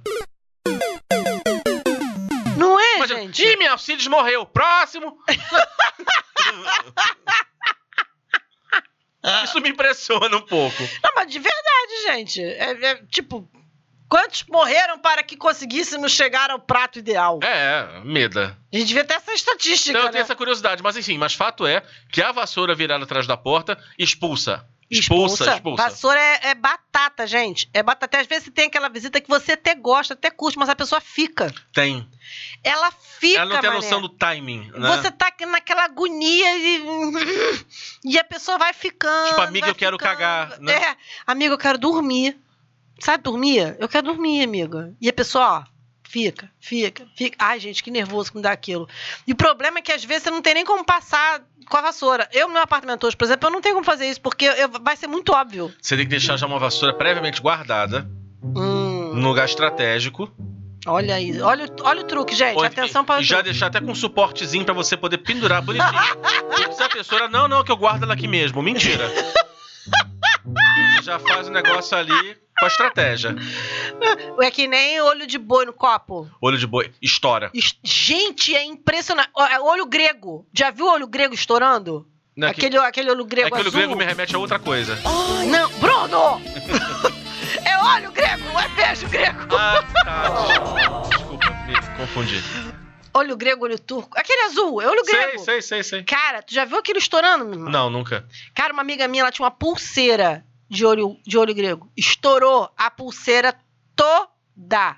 [2.56, 3.42] Não é, Imagina, gente?
[3.42, 4.44] Ih, minha Alcides morreu.
[4.44, 5.16] Próximo.
[9.44, 10.82] Isso me impressiona um pouco.
[11.02, 12.42] Não, mas de verdade, gente.
[12.42, 13.48] É, é, tipo,
[14.10, 17.38] quantos morreram para que conseguíssemos chegar ao prato ideal?
[17.42, 18.58] É, meda.
[18.72, 20.12] A gente devia ter essa estatística, Então eu né?
[20.12, 20.82] tenho essa curiosidade.
[20.82, 24.66] Mas enfim, mas fato é que a vassoura virada atrás da porta expulsa.
[24.90, 25.84] Expulsa, expulsa.
[25.84, 27.70] Vassoura é, é batata, gente.
[27.72, 28.18] É batata.
[28.18, 31.54] Às vezes tem aquela visita que você até gosta, até curte, mas a pessoa fica.
[31.72, 32.08] Tem.
[32.64, 33.84] Ela fica, Ela não tem a mané.
[33.84, 34.96] noção do timing, né?
[34.96, 37.64] Você tá naquela agonia e,
[38.04, 39.28] e a pessoa vai ficando.
[39.28, 40.10] Tipo, amiga, vai eu quero ficando.
[40.18, 40.72] cagar, né?
[40.72, 42.36] É, amiga, eu quero dormir.
[43.00, 43.76] Sabe dormir?
[43.78, 44.92] Eu quero dormir, amiga.
[45.00, 45.64] E a pessoa, ó,
[46.08, 47.36] fica, fica, fica.
[47.38, 48.88] Ai, gente, que nervoso que me dá aquilo.
[49.26, 51.80] E o problema é que às vezes você não tem nem como passar com a
[51.82, 52.28] vassoura.
[52.32, 54.68] Eu, no meu apartamento hoje, por exemplo, eu não tenho como fazer isso, porque eu-
[54.82, 55.72] vai ser muito óbvio.
[55.80, 58.10] Você tem que deixar já uma vassoura previamente guardada,
[58.42, 60.30] Hum, num lugar estratégico.
[60.86, 61.40] olha aí.
[61.40, 62.56] Olha, o- olha o truque, gente.
[62.56, 63.50] Ou- Atenção para E já truque.
[63.50, 65.90] deixar até com um suportezinho pra você poder pendurar bonitinho.
[66.76, 68.60] Se a pessoa, não, não, que eu guardo ela aqui mesmo.
[68.62, 69.08] Mentira.
[70.96, 73.34] Você já faz o negócio ali com a estratégia.
[74.40, 76.30] É que nem olho de boi no copo.
[76.40, 77.50] Olho de boi, estoura.
[77.54, 79.30] Es- Gente, é impressionante.
[79.34, 80.46] Ó, é Olho grego.
[80.52, 82.06] Já viu o olho grego estourando?
[82.36, 83.78] Não, é que- Aquele, aquele olho é grego que o olho azul.
[83.80, 84.96] grego me remete a outra coisa.
[85.46, 86.40] Não, Bruno!
[87.64, 89.38] é olho grego, não é beijo grego.
[89.56, 91.08] Ah, tá.
[91.08, 92.42] Desculpa, me confundi.
[93.12, 94.16] Olho grego, olho turco.
[94.16, 95.30] Aquele azul, é olho grego.
[95.40, 96.02] Sei, sei, sei, sei.
[96.04, 97.68] Cara, tu já viu aquilo estourando, meu irmão?
[97.70, 98.24] Não, nunca.
[98.54, 101.90] Cara, uma amiga minha, ela tinha uma pulseira de olho, de olho grego.
[101.96, 103.54] Estourou a pulseira
[103.96, 104.96] toda.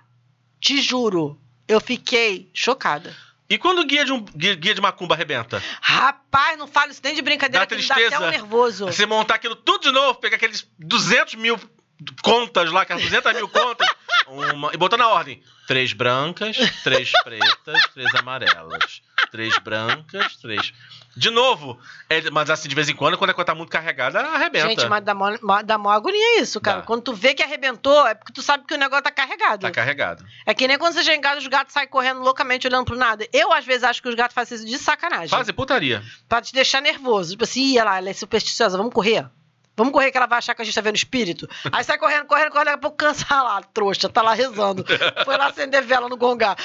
[0.61, 1.41] Te juro.
[1.67, 3.17] Eu fiquei chocada.
[3.49, 5.63] E quando o guia de, um, guia, guia de macumba arrebenta?
[5.81, 8.17] Rapaz, não falo isso nem de brincadeira, Dá que me dá tristeza.
[8.17, 8.87] até um nervoso.
[8.87, 11.59] Você montar aquilo tudo de novo, pegar aqueles 200 mil
[12.23, 13.89] contas lá, aquelas 200 mil contas,
[14.27, 15.43] uma- e botar na ordem.
[15.67, 19.01] Três brancas, três pretas, três amarelas.
[19.31, 20.75] Três brancas, três...
[21.17, 24.21] De novo, é, mas assim, de vez em quando, quando a conta tá muito carregada,
[24.21, 24.69] arrebenta.
[24.69, 25.31] Gente, mas dá mó,
[25.65, 26.79] dá mó agonia isso, cara.
[26.81, 26.87] Dá.
[26.87, 29.61] Quando tu vê que arrebentou, é porque tu sabe que o negócio tá carregado.
[29.61, 30.25] Tá carregado.
[30.47, 33.27] É que nem quando você em casa, os gatos saem correndo loucamente olhando pro nada.
[33.33, 35.29] Eu, às vezes, acho que os gatos fazem isso de sacanagem.
[35.29, 36.03] Fazem putaria.
[36.29, 37.31] Pra te deixar nervoso.
[37.33, 39.27] Tipo assim, ih, lá, ela é supersticiosa, vamos correr.
[39.77, 41.49] Vamos correr que ela vai achar que a gente tá vendo espírito.
[41.71, 44.85] Aí sai correndo, correndo, correndo, daqui a pouco cansa Ah lá, trouxa, tá lá rezando.
[45.25, 46.57] Foi lá acender vela no gongá.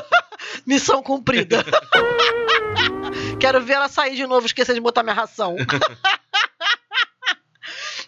[0.66, 1.64] Missão cumprida.
[3.40, 5.56] Quero ver ela sair de novo, esquecer de botar minha ração.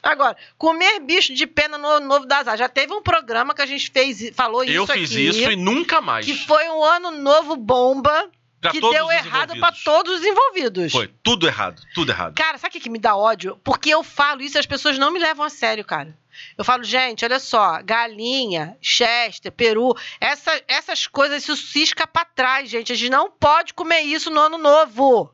[0.02, 2.58] Agora, comer bicho de pena no novo das Artes.
[2.58, 5.56] Já teve um programa que a gente fez, falou isso Eu fiz aqui, isso e
[5.56, 6.26] nunca mais.
[6.26, 8.30] Que foi um ano novo bomba
[8.70, 9.84] Pra que deu errado pra envolvidos.
[9.84, 10.92] todos os envolvidos.
[10.92, 12.34] Foi, tudo errado, tudo errado.
[12.34, 13.58] Cara, sabe o que, que me dá ódio?
[13.64, 16.16] Porque eu falo isso e as pessoas não me levam a sério, cara.
[16.58, 22.68] Eu falo, gente, olha só, galinha, chester, peru, essa- essas coisas, isso cisca pra trás,
[22.68, 22.92] gente.
[22.92, 25.32] A gente não pode comer isso no ano novo.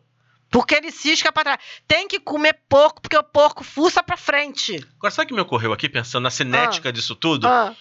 [0.50, 1.60] Porque ele cisca pra trás.
[1.86, 4.84] Tem que comer porco, porque o porco fuça pra frente.
[4.98, 7.46] Agora, sabe o que me ocorreu aqui, pensando na cinética disso tudo?
[7.46, 7.72] Ah,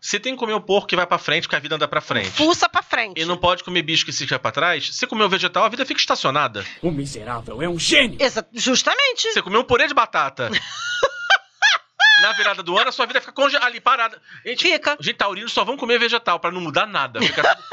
[0.00, 2.00] Você tem que comer o porco que vai pra frente, porque a vida anda pra
[2.00, 2.30] frente.
[2.30, 3.20] fuça pra frente.
[3.20, 4.94] E não pode comer bicho que fica pra trás.
[4.94, 6.64] Se comer o vegetal, a vida fica estacionada.
[6.80, 8.16] O miserável é um gênio.
[8.20, 9.32] Exa- justamente.
[9.32, 10.50] Você comer um purê de batata.
[12.22, 14.20] Na virada do ano, a sua vida fica conge- ali parada.
[14.44, 14.96] Gente, Fica.
[15.00, 17.20] gente, taurinos só vão comer vegetal pra não mudar nada.
[17.20, 17.64] Fica tudo-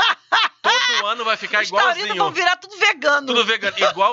[0.62, 2.16] todo ano vai ficar Os taurinos igualzinho.
[2.24, 3.26] vão virar tudo vegano.
[3.28, 3.76] Tudo vegano.
[3.80, 4.12] Igual,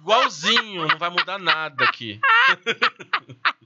[0.00, 0.86] igualzinho.
[0.86, 2.20] Não vai mudar nada aqui.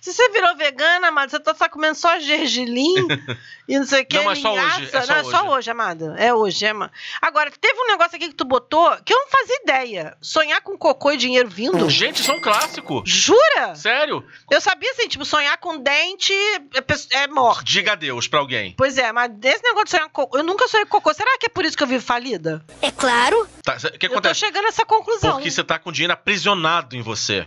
[0.00, 2.94] Se você virou vegana, amada, você tá só comendo só gergelim
[3.68, 4.16] e não sei o que.
[4.16, 5.48] Não, mas só hoje, é só não, é só hoje.
[5.50, 6.14] hoje, amada.
[6.18, 6.92] É hoje, é, amada.
[7.20, 10.16] Agora, teve um negócio aqui que tu botou que eu não fazia ideia.
[10.20, 11.88] Sonhar com cocô e dinheiro vindo.
[11.90, 13.02] Gente, isso é um clássico.
[13.04, 13.74] Jura?
[13.74, 14.24] Sério?
[14.50, 17.72] Eu sabia assim, tipo, sonhar com dente é, é morte.
[17.72, 18.74] Diga adeus pra alguém.
[18.76, 21.12] Pois é, mas desse negócio de sonhar com cocô, eu nunca sonhei com cocô.
[21.14, 22.64] Será que é por isso que eu vivo falida?
[22.80, 23.46] É claro.
[23.62, 24.40] Tá, o que Eu tô acontece?
[24.40, 25.32] chegando a essa conclusão.
[25.32, 27.46] Porque você tá com dinheiro aprisionado em você.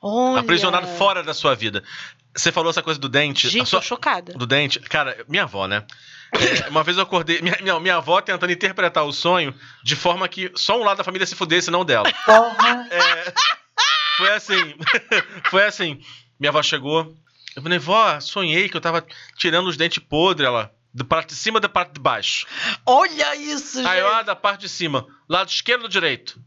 [0.00, 0.40] Olha.
[0.40, 1.82] Aprisionado fora da sua vida.
[2.36, 3.46] Você falou essa coisa do dente.
[3.46, 4.32] a Gente, sua- tô chocada.
[4.34, 4.78] do dente.
[4.80, 5.84] Cara, minha avó, né?
[6.32, 7.40] É, uma vez eu acordei.
[7.40, 11.04] Minha, minha, minha avó tentando interpretar o sonho de forma que só um lado da
[11.04, 12.06] família se fudesse, não dela.
[12.90, 13.32] É,
[14.16, 14.74] foi assim.
[15.50, 16.00] foi assim.
[16.38, 17.16] Minha avó chegou.
[17.56, 19.04] Eu falei, vó, sonhei que eu tava
[19.36, 20.46] tirando os dentes podres.
[20.46, 22.46] Ela, Do parte de cima da parte de baixo.
[22.86, 24.26] Olha isso, Aí eu, ah, gente.
[24.26, 25.06] da parte de cima.
[25.28, 26.38] Lado esquerdo ou direito?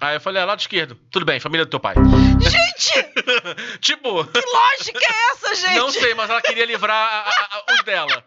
[0.00, 0.94] Aí eu falei, ah, lado esquerdo.
[1.10, 1.94] Tudo bem, família do teu pai.
[2.40, 3.12] Gente,
[3.80, 5.76] tipo, que lógica é essa, gente?
[5.76, 7.28] não sei, mas ela queria livrar
[7.72, 8.24] os dela.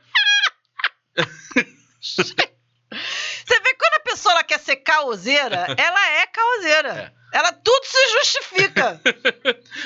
[2.02, 7.14] Você vê que quando a pessoa quer ser caoseira, ela é caoseira.
[7.32, 9.00] Ela tudo se justifica.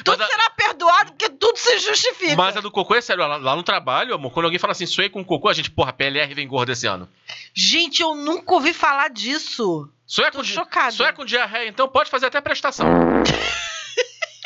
[0.05, 2.35] tudo a- será perdoado porque tudo se justifica.
[2.37, 4.85] Mas a do cocô é sério, lá, lá no trabalho, amor, quando alguém fala assim,
[4.85, 7.09] sonhei com cocô, a gente, porra, PLR vem gordo esse ano.
[7.53, 9.89] Gente, eu nunca ouvi falar disso.
[10.07, 10.91] Sonhar Tô com, di- chocada.
[10.91, 12.85] sonhar com diarreia, então pode fazer até prestação.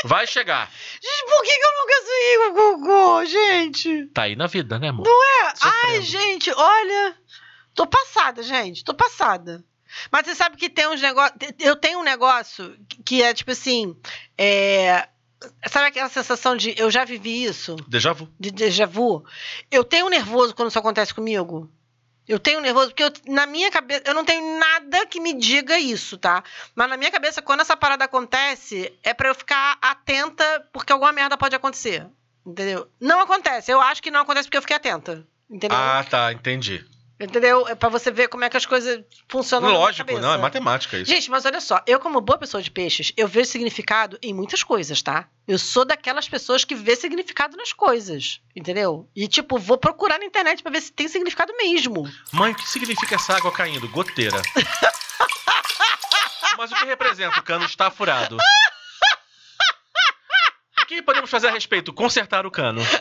[0.04, 0.72] Vai chegar.
[1.02, 4.06] Gente, por que, que eu nunca sonhei com cocô, gente?
[4.08, 5.08] Tá aí na vida, né, amor?
[5.08, 6.02] É, Ai, Sofrendo.
[6.04, 7.16] gente, olha.
[7.74, 8.84] Tô passada, gente.
[8.84, 9.64] Tô passada.
[10.12, 11.38] Mas você sabe que tem uns negócios.
[11.60, 13.96] Eu tenho um negócio que é tipo assim.
[14.38, 15.08] É,
[15.68, 17.76] sabe aquela sensação de eu já vivi isso?
[17.88, 18.28] Déjà vu.
[18.40, 19.24] De déjà vu?
[19.72, 21.70] Eu tenho nervoso quando isso acontece comigo.
[22.28, 25.80] Eu tenho nervoso, porque eu- na minha cabeça, eu não tenho nada que me diga
[25.80, 26.44] isso, tá?
[26.76, 31.14] Mas na minha cabeça, quando essa parada acontece, é pra eu ficar atenta, porque alguma
[31.14, 32.06] merda pode acontecer.
[32.46, 32.90] Entendeu?
[33.00, 33.72] Não acontece.
[33.72, 35.26] Eu acho que não acontece porque eu fiquei atenta.
[35.50, 35.78] Entendeu?
[35.78, 36.86] Ah, tá, entendi.
[37.20, 37.68] Entendeu?
[37.68, 39.72] É pra você ver como é que as coisas funcionam.
[39.72, 41.12] Lógico, não, é matemática isso.
[41.12, 44.62] Gente, mas olha só, eu, como boa pessoa de peixes, eu vejo significado em muitas
[44.62, 45.28] coisas, tá?
[45.48, 49.10] Eu sou daquelas pessoas que vê significado nas coisas, entendeu?
[49.16, 52.08] E, tipo, vou procurar na internet pra ver se tem significado mesmo.
[52.32, 53.90] Mãe, o que significa essa água caindo?
[53.90, 54.40] Goteira.
[56.58, 57.40] Mas o que representa?
[57.40, 58.38] O cano está furado.
[60.82, 61.94] O que podemos fazer a respeito?
[61.94, 62.82] Consertar o cano.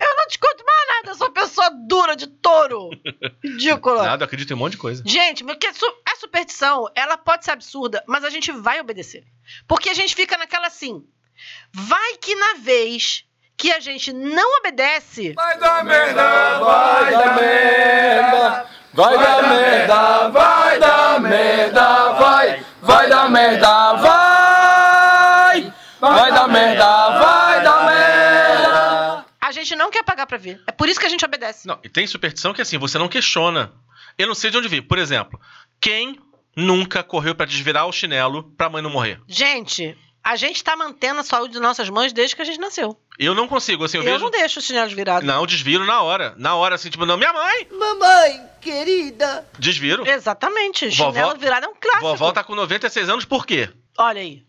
[0.00, 0.73] Eu não te conto mais
[1.54, 2.90] sou pessoa dura de touro.
[3.42, 4.02] Ridícula.
[4.02, 5.02] Nada, eu acredito em um monte de coisa.
[5.06, 9.24] Gente, porque a superstição, ela pode ser absurda, mas a gente vai obedecer.
[9.66, 11.04] Porque a gente fica naquela assim.
[11.72, 13.24] Vai que na vez
[13.56, 18.66] que a gente não obedece, Vai dar merda, vai dar merda.
[18.92, 22.64] Vai dar merda, vai dar merda, vai.
[22.80, 25.74] Vai dar merda, vai.
[26.00, 27.03] Vai dar merda, vai dar merda.
[29.48, 30.60] A gente não quer pagar pra ver.
[30.66, 31.66] É por isso que a gente obedece.
[31.66, 33.72] Não, e tem superstição que assim, você não questiona.
[34.18, 34.82] Eu não sei de onde vir.
[34.82, 35.40] Por exemplo,
[35.80, 36.18] quem
[36.56, 39.20] nunca correu pra desvirar o chinelo pra mãe não morrer?
[39.26, 42.98] Gente, a gente tá mantendo a saúde das nossas mães desde que a gente nasceu.
[43.18, 44.24] Eu não consigo, assim, eu, Eu, vejo.
[44.24, 45.26] não deixo os chinelos virados.
[45.26, 46.34] Não, desviro na hora.
[46.36, 47.68] Na hora, assim, tipo, não, minha mãe!
[47.72, 49.46] Mamãe, querida.
[49.58, 50.06] Desviro.
[50.08, 50.88] Exatamente.
[50.88, 52.06] Vovó- Chinelo virado é um clássico.
[52.06, 53.68] Vovó tá com 96 anos, por quê?
[53.98, 54.42] Olha aí.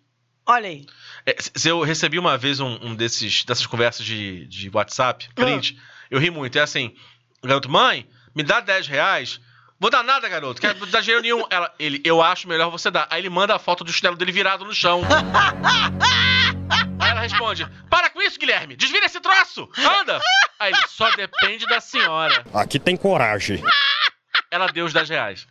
[0.47, 0.85] Olha aí.
[1.25, 5.77] É, se eu recebi uma vez um, um desses, dessas conversas de, de WhatsApp, print,
[6.11, 6.57] eu ri muito.
[6.57, 6.95] É assim,
[7.43, 9.39] garoto, mãe, me dá 10 reais.
[9.79, 10.61] Vou dar nada, garoto.
[10.61, 11.45] Quero dar dinheiro nenhum.
[11.49, 13.07] Ela, ele, eu acho melhor você dar.
[13.09, 15.01] Aí ele manda a foto do chinelo dele virado no chão.
[16.99, 18.75] Aí ela responde: Para com isso, Guilherme!
[18.75, 19.69] Desvira esse troço!
[19.77, 20.21] Anda!
[20.59, 22.45] Aí ele, só depende da senhora.
[22.53, 23.61] Aqui tem coragem.
[24.55, 25.47] Ela deu os 10 reais.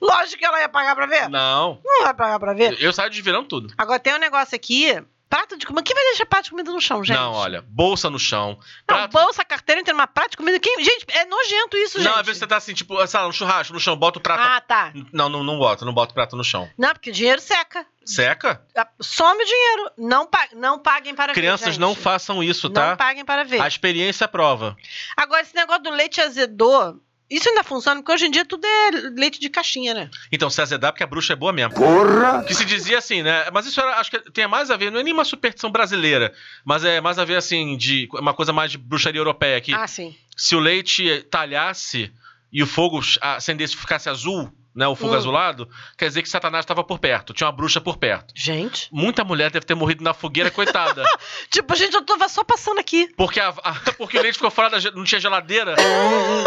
[0.00, 1.28] Lógico que ela ia pagar pra ver.
[1.28, 1.80] Não.
[1.84, 2.76] Não vai pagar pra ver.
[2.80, 3.72] Eu saio desvirando tudo.
[3.76, 5.00] Agora tem um negócio aqui.
[5.28, 5.82] Prato de comida.
[5.82, 7.14] Quem vai deixar prato de comida no chão, gente?
[7.18, 8.58] Não, olha, bolsa no chão.
[8.88, 10.58] Não, prato- bolsa, carteira, entre uma prato de comida.
[10.58, 10.82] Quem...
[10.82, 12.08] Gente, é nojento isso, gente.
[12.10, 14.22] Não, às vezes você tá assim, tipo, sei lá, no churrasco, no chão, bota o
[14.22, 14.40] prato.
[14.42, 14.90] Ah, tá.
[15.12, 16.66] Não, não, não bota, não bota o prato no chão.
[16.78, 17.84] Não, porque o dinheiro seca.
[18.06, 18.62] Seca?
[18.74, 19.90] Ah, Some o dinheiro.
[19.98, 20.48] Não, pa...
[20.54, 21.40] não paguem para ver.
[21.40, 22.96] Crianças não façam isso, Não tá?
[22.96, 23.60] paguem para ver.
[23.60, 24.78] A experiência prova.
[25.14, 26.98] Agora, esse negócio do leite azedou,
[27.30, 30.10] isso ainda funciona, porque hoje em dia tudo é leite de caixinha, né?
[30.32, 31.74] Então, se azedar, porque a bruxa é boa mesmo.
[31.74, 32.42] Porra!
[32.44, 33.46] Que se dizia assim, né?
[33.52, 36.32] Mas isso era, acho que tem mais a ver, não é nem uma superstição brasileira,
[36.64, 39.86] mas é mais a ver, assim, de uma coisa mais de bruxaria europeia, que Ah,
[39.86, 40.16] sim.
[40.36, 42.10] se o leite talhasse
[42.52, 44.86] e o fogo acendesse e ficasse azul, né?
[44.86, 45.16] O fogo Hum.
[45.16, 48.32] azulado, quer dizer que Satanás estava por perto, tinha uma bruxa por perto.
[48.36, 48.88] Gente.
[48.92, 51.02] Muita mulher deve ter morrido na fogueira, coitada.
[51.50, 53.12] Tipo, gente, eu tava só passando aqui.
[53.16, 54.78] Porque, a- a- porque o leite ficou fora da.
[54.92, 55.74] Não tinha geladeira.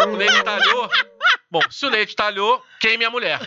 [0.08, 0.88] o leite talhou.
[1.50, 3.40] Bom, se o leite talhou, queime a mulher.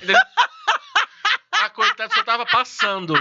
[1.51, 3.15] A coitada só tava passando.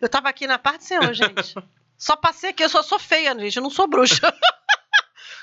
[0.00, 1.54] Eu tava aqui na parte do Senhor, gente.
[1.96, 3.56] Só passei aqui, eu só sou feia, gente.
[3.56, 4.34] Eu não sou bruxa.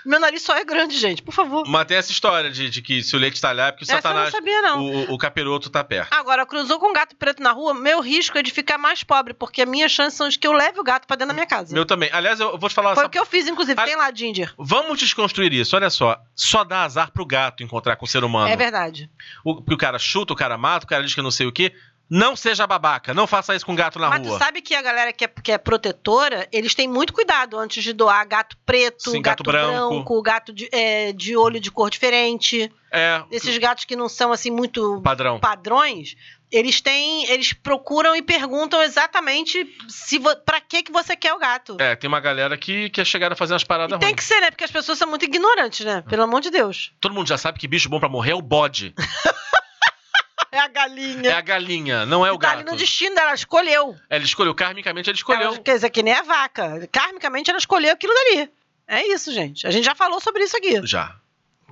[0.05, 1.63] Meu nariz só é grande, gente, por favor.
[1.67, 3.93] Mas tem essa história de, de que se o leite talhar é porque o Essa
[3.93, 4.31] eu não Satanás.
[4.31, 4.81] sabia, não.
[4.81, 6.13] O, o- capiroto tá perto.
[6.13, 9.33] Agora, cruzou com um gato preto na rua, meu risco é de ficar mais pobre,
[9.33, 11.45] porque as minhas chances são de que eu leve o gato pra dentro da minha
[11.45, 11.73] casa.
[11.73, 12.09] Meu também.
[12.11, 12.93] Aliás, eu vou te falar.
[12.95, 13.79] Foi essa- o que eu fiz, inclusive.
[13.79, 14.53] Ah, Tem lá, Ginger.
[14.57, 15.75] Vamos desconstruir isso.
[15.75, 16.19] Olha só.
[16.35, 18.49] Só dá azar pro gato encontrar com o ser humano.
[18.49, 19.09] É verdade.
[19.43, 21.51] O, porque o cara chuta, o cara mata, o cara diz que não sei o
[21.51, 21.73] quê.
[22.15, 23.11] Não seja babaca.
[23.11, 24.37] Não faça isso com gato na Mas rua.
[24.37, 27.83] tu sabe que a galera que é, que é protetora, eles têm muito cuidado antes
[27.83, 29.89] de doar gato preto, Sim, gato, gato branco.
[29.89, 32.71] branco, gato de, é, de olho de cor diferente.
[32.91, 33.23] É.
[33.31, 35.39] Esses gatos que não são assim muito Padrão.
[35.39, 36.15] padrões,
[36.51, 37.25] Eles têm.
[37.31, 41.77] Eles procuram e perguntam exatamente se pra que, que você quer o gato.
[41.79, 44.39] É, tem uma galera que quer chegar a fazer umas paradas E tem que ser,
[44.39, 44.51] né?
[44.51, 46.03] Porque as pessoas são muito ignorantes, né?
[46.07, 46.91] Pelo amor de Deus.
[47.01, 48.93] Todo mundo já sabe que bicho bom pra morrer é o bode.
[50.53, 51.29] É a galinha.
[51.31, 52.71] É a galinha, não é o tá ali gato.
[52.71, 53.95] no destino ela escolheu.
[54.09, 55.41] Ele escolheu, karmicamente ele escolheu.
[55.47, 56.87] Ela, quer dizer, que nem a vaca.
[56.91, 58.51] Karmicamente ela escolheu aquilo dali.
[58.87, 59.65] É isso, gente.
[59.65, 60.79] A gente já falou sobre isso aqui.
[60.85, 61.15] Já.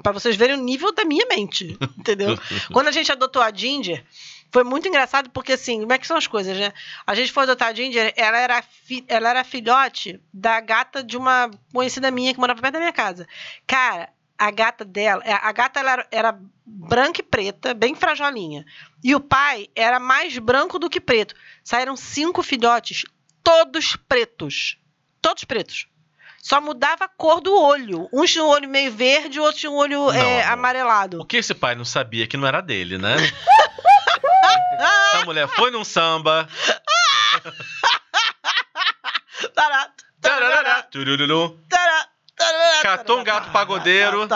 [0.01, 1.77] Pra vocês verem o nível da minha mente.
[1.95, 2.35] Entendeu?
[2.73, 4.03] Quando a gente adotou a Ginger,
[4.51, 6.73] foi muito engraçado porque, assim, como é que são as coisas, né?
[7.05, 11.15] A gente foi adotar a Ginger, ela era, fi- ela era filhote da gata de
[11.17, 13.27] uma conhecida minha que morava perto da minha casa.
[13.67, 14.09] Cara,
[14.41, 18.65] a gata dela, é, a gata era, era branca e preta, bem frajolinha.
[19.03, 21.35] E o pai era mais branco do que preto.
[21.63, 23.03] Saíram cinco filhotes,
[23.43, 24.79] todos pretos.
[25.21, 25.87] Todos pretos.
[26.41, 28.09] Só mudava a cor do olho.
[28.11, 31.21] Uns tinham um olho meio verde, outros tinham um olho Não, é, amarelado.
[31.21, 33.17] O que esse pai não sabia que não era dele, né?
[35.13, 36.49] Essa mulher foi num samba.
[39.53, 40.83] Tará, tará, tará,
[42.81, 44.27] Catou um gato pagodeiro.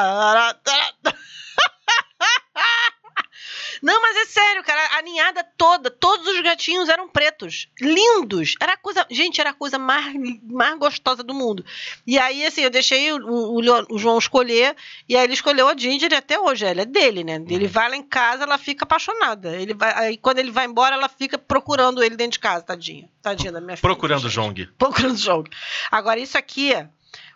[3.81, 4.97] Não, mas é sério, cara.
[4.97, 7.67] A ninhada toda, todos os gatinhos eram pretos.
[7.79, 8.55] Lindos.
[8.59, 9.05] Era a coisa.
[9.11, 10.11] Gente, era a coisa mais,
[10.43, 11.63] mais gostosa do mundo.
[12.05, 14.75] E aí, assim, eu deixei o, o o João escolher.
[15.07, 16.65] E aí ele escolheu a Ginger e até hoje.
[16.65, 17.35] Ela é dele, né?
[17.47, 19.55] Ele vai lá em casa, ela fica apaixonada.
[19.55, 23.07] Ele vai, aí quando ele vai embora, ela fica procurando ele dentro de casa, tadinha.
[23.21, 23.87] Tadinha da minha filha.
[23.87, 24.65] Procurando o Jong.
[24.79, 25.49] procurando o jogo.
[25.91, 26.73] Agora, isso aqui,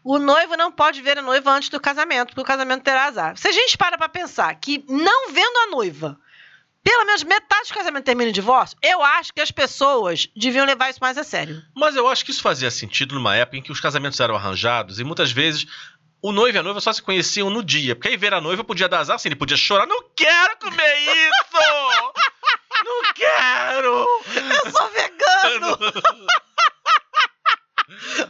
[0.04, 3.38] o noivo não pode ver a noiva antes do casamento, porque o casamento terá azar.
[3.38, 6.18] Se a gente para pra pensar que não vendo a noiva,
[6.84, 10.90] pelo menos metade do casamento termina em divórcio, eu acho que as pessoas deviam levar
[10.90, 11.62] isso mais a sério.
[11.76, 15.00] Mas eu acho que isso fazia sentido numa época em que os casamentos eram arranjados
[15.00, 15.66] e muitas vezes
[16.22, 17.96] o noivo e a noiva só se conheciam no dia.
[17.96, 19.86] Porque aí ver a noiva podia dar azar, assim, ele podia chorar.
[19.86, 21.60] Não quero comer isso!
[22.86, 24.08] Não quero!
[24.36, 25.78] Eu sou vegano!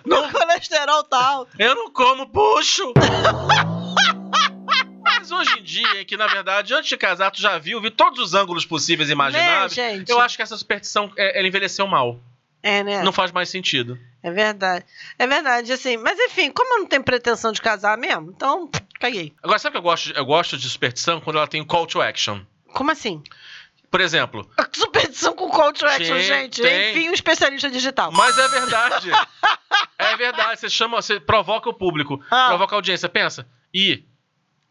[0.06, 1.52] Meu colesterol tá alto.
[1.60, 2.94] Eu não como bucho!
[5.04, 8.20] Mas hoje em dia, que na verdade, antes de casar, tu já viu, viu todos
[8.20, 10.10] os ângulos possíveis e imagináveis, Né, gente?
[10.10, 12.20] eu acho que essa superstição, é, ela envelheceu mal.
[12.62, 13.04] É, né?
[13.04, 13.98] Não faz mais sentido.
[14.22, 14.86] É verdade.
[15.18, 15.96] É verdade, assim.
[15.98, 19.34] Mas enfim, como eu não tenho pretensão de casar mesmo, então, caguei.
[19.42, 20.12] Agora, sabe o que eu gosto?
[20.12, 22.42] Eu gosto de superstição quando ela tem call to action.
[22.74, 23.24] Como assim?
[23.90, 26.62] Por exemplo, Superstição com call to action, Tem, gente.
[26.62, 26.92] tem.
[26.92, 28.12] Enfim, um especialista digital.
[28.12, 29.10] Mas é verdade.
[29.98, 30.60] é verdade.
[30.60, 32.48] Você chama, você provoca o público, Ah.
[32.50, 33.10] provoca a audiência.
[33.10, 34.04] Pensa, e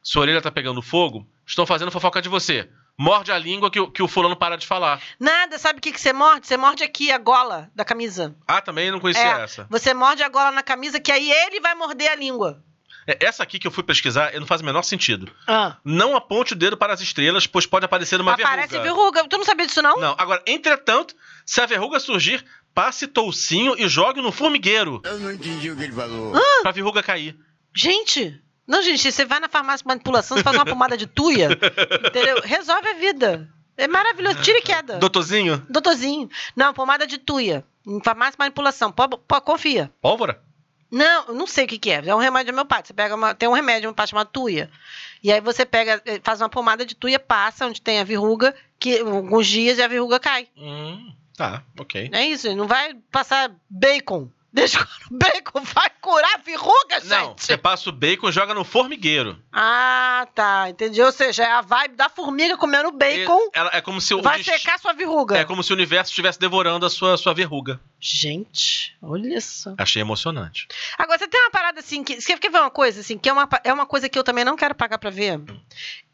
[0.03, 2.69] sua orelha tá pegando fogo, estão fazendo fofoca de você.
[3.01, 5.01] Morde a língua que, o- que o fulano para de falar.
[5.21, 6.47] Nada, sabe o que, que você morde?
[6.49, 8.35] Você morde aqui a gola da camisa.
[8.47, 9.67] Ah, também não conhecia É, essa.
[9.71, 12.61] Você morde a gola na camisa, que aí ele vai morder a língua.
[13.09, 15.33] É, Essa aqui que eu fui pesquisar, não faz o menor sentido.
[15.47, 15.77] Ah.
[15.83, 18.83] Não aponte o dedo para as estrelas, pois pode aparecer uma Aparece verruga.
[19.23, 19.29] verruga.
[19.29, 19.97] Tu não sabia disso, não?
[19.99, 21.15] Não, agora, entretanto,
[21.47, 22.45] se a verruga surgir,
[22.75, 25.01] passe toucinho e jogue no formigueiro.
[25.05, 26.35] Eu não entendi o que ele falou.
[26.63, 27.35] Pra verruga cair.
[27.75, 28.39] Gente.
[28.67, 31.49] Não, gente, você vai na farmácia de manipulação, você faz uma pomada de tuia,
[32.07, 32.43] entendeu?
[32.43, 33.49] Resolve a vida.
[33.79, 34.43] É maravilhoso.
[34.43, 34.99] Tira e queda.
[34.99, 35.65] Doutorzinho?
[35.71, 36.29] Doutorzinho.
[36.55, 37.65] Não, pomada de tuia.
[38.05, 38.93] Farmácia de manipulação.
[38.93, 39.91] Pô, pô, confia.
[40.03, 40.43] Pólvora?
[40.91, 42.03] Não, eu não sei o que, que é.
[42.07, 42.89] É um remédio homeopático.
[42.89, 44.71] Você pega uma, tem um remédio homeopático chamado tuia.
[45.23, 48.55] E aí você pega, eh, faz uma pomada de tuia, passa onde tem a verruga,
[48.79, 50.49] que alguns dias e a verruga cai.
[50.57, 52.09] Hum, tá, ok.
[52.13, 54.29] É isso, não vai passar bacon.
[54.51, 57.09] Deixa o bacon vai curar a verruga, gente.
[57.11, 59.39] Não, você passa o bacon e joga no formigueiro.
[59.53, 60.71] Ah, tá.
[60.71, 61.03] Entendi.
[61.03, 63.39] Ou seja, é a vibe da formiga comendo bacon.
[63.53, 65.37] Ela- é como se o vai secar sua verruga.
[65.37, 67.79] É como se o universo estivesse devorando a sua, sua verruga.
[68.01, 69.75] Gente, olha isso.
[69.77, 70.69] Achei emocionante.
[70.97, 72.21] Agora, você tem uma parada assim, que.
[72.21, 74.45] Você quer ver uma coisa, assim, que é uma, é uma coisa que eu também
[74.45, 75.41] não quero pagar pra ver?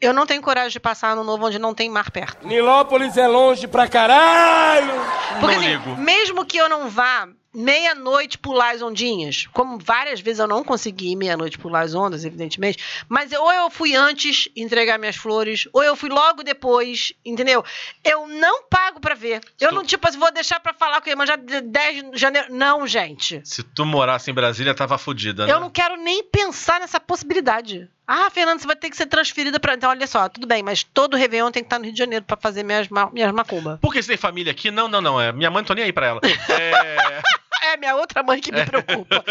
[0.01, 2.47] Eu não tenho coragem de passar ano novo onde não tem mar perto.
[2.47, 4.91] Nilópolis é longe pra caralho!
[5.39, 5.95] Porque não assim, ligo.
[5.97, 7.27] mesmo que eu não vá
[7.57, 12.25] meia-noite pular as ondinhas, como várias vezes eu não consegui ir meia-noite pular as ondas,
[12.25, 17.13] evidentemente, mas eu- ou eu fui antes entregar minhas flores, ou eu fui logo depois,
[17.25, 17.63] entendeu?
[18.03, 19.39] Eu não pago pra ver.
[19.57, 22.11] Eu Tu- não, tipo assim, vou deixar pra falar que eu ia manjar de 10
[22.11, 22.47] de janeiro.
[22.53, 23.41] Não, gente.
[23.43, 25.51] Se tu morasse em Brasília, tava fodida, né?
[25.51, 27.89] Eu não quero nem pensar nessa possibilidade.
[28.07, 29.73] Ah, Fernando, você vai ter que ser transferida pra.
[29.73, 32.23] Então, olha só, tudo bem, mas todo Réveillon tem que estar no Rio de Janeiro
[32.23, 33.77] pra fazer minhas, ma- minhas macumba.
[33.81, 34.71] Porque você tem família aqui?
[34.71, 35.19] Não, não, não.
[35.19, 36.21] É, minha mãe não tô nem aí pra ela.
[36.49, 37.21] É,
[37.73, 39.23] É minha outra mãe que me preocupa.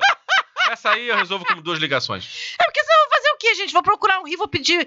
[0.70, 2.54] essa aí eu resolvo com duas ligações.
[2.58, 3.72] É porque você vai fazer o quê, gente?
[3.72, 4.86] Vou procurar um rio, vou pedir.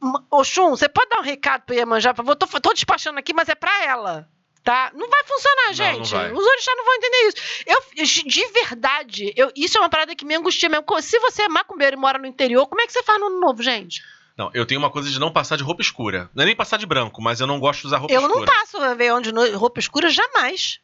[0.00, 2.12] "Ma- Ô, Chum, você pode dar um recado pra Iemanjá?
[2.12, 4.28] Tô, tô despachando aqui, mas é pra ela.
[4.68, 4.92] Tá?
[4.94, 6.10] Não vai funcionar, não gente.
[6.12, 6.30] vai.
[6.30, 7.64] Os orixás não vão entender isso.
[7.66, 10.84] Eu, de verdade, eu, isso é uma parada que me angustia mesmo.
[11.00, 13.40] Se você é macumbeiro e mora no interior, como é que você faz no ano
[13.40, 14.02] novo, gente?
[14.36, 16.28] Não, eu tenho uma coisa de não passar de roupa escura.
[16.34, 18.38] Não é nem passar de branco, mas eu não gosto de usar roupa Eu escura.
[18.40, 20.80] não passo Réveillon de noite, roupa escura jamais.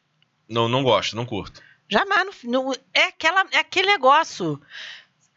[0.49, 1.61] Não, não gosto, não curto.
[1.87, 2.27] Jamais.
[2.43, 4.59] Não, não- é, aquela, é aquele negócio.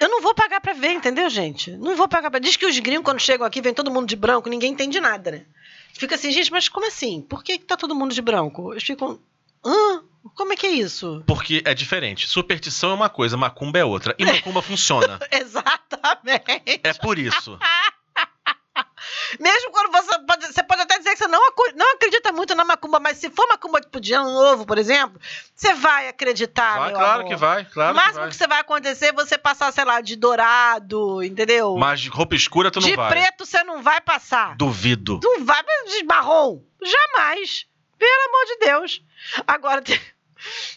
[0.01, 1.73] Eu não vou pagar pra ver, entendeu, gente?
[1.73, 2.41] Não vou pagar pra.
[2.41, 5.31] Diz que os gringos, quando chegam aqui, vem todo mundo de branco, ninguém entende nada,
[5.33, 5.45] né?
[5.93, 7.21] Fica assim, gente, mas como assim?
[7.23, 8.73] Por que, que tá todo mundo de branco?
[8.73, 9.19] Eles ficam.
[9.65, 10.03] Hã?
[10.35, 11.23] Como é que é isso?
[11.27, 12.29] Porque é diferente.
[12.29, 14.15] Superstição é uma coisa, macumba é outra.
[14.19, 15.19] E macumba funciona.
[15.31, 16.81] Exatamente.
[16.83, 17.59] É por isso.
[19.39, 21.41] Mesmo quando você pode, você pode até dizer que você não,
[21.75, 25.21] não acredita muito na macumba, mas se for macumba tipo de ano novo, por exemplo,
[25.55, 27.29] você vai acreditar, Vai, claro amor.
[27.29, 28.29] que vai, claro o que máximo vai.
[28.31, 31.77] que, você vai acontecer é você passar, sei lá, de dourado, entendeu?
[31.77, 33.09] Mas de roupa escura tu não de vai.
[33.11, 34.57] preto você não vai passar.
[34.57, 35.21] Duvido.
[35.23, 36.61] Não vai, mas de marrom.
[36.83, 37.67] Jamais.
[37.99, 39.03] Pelo amor de Deus.
[39.47, 40.01] Agora, tem-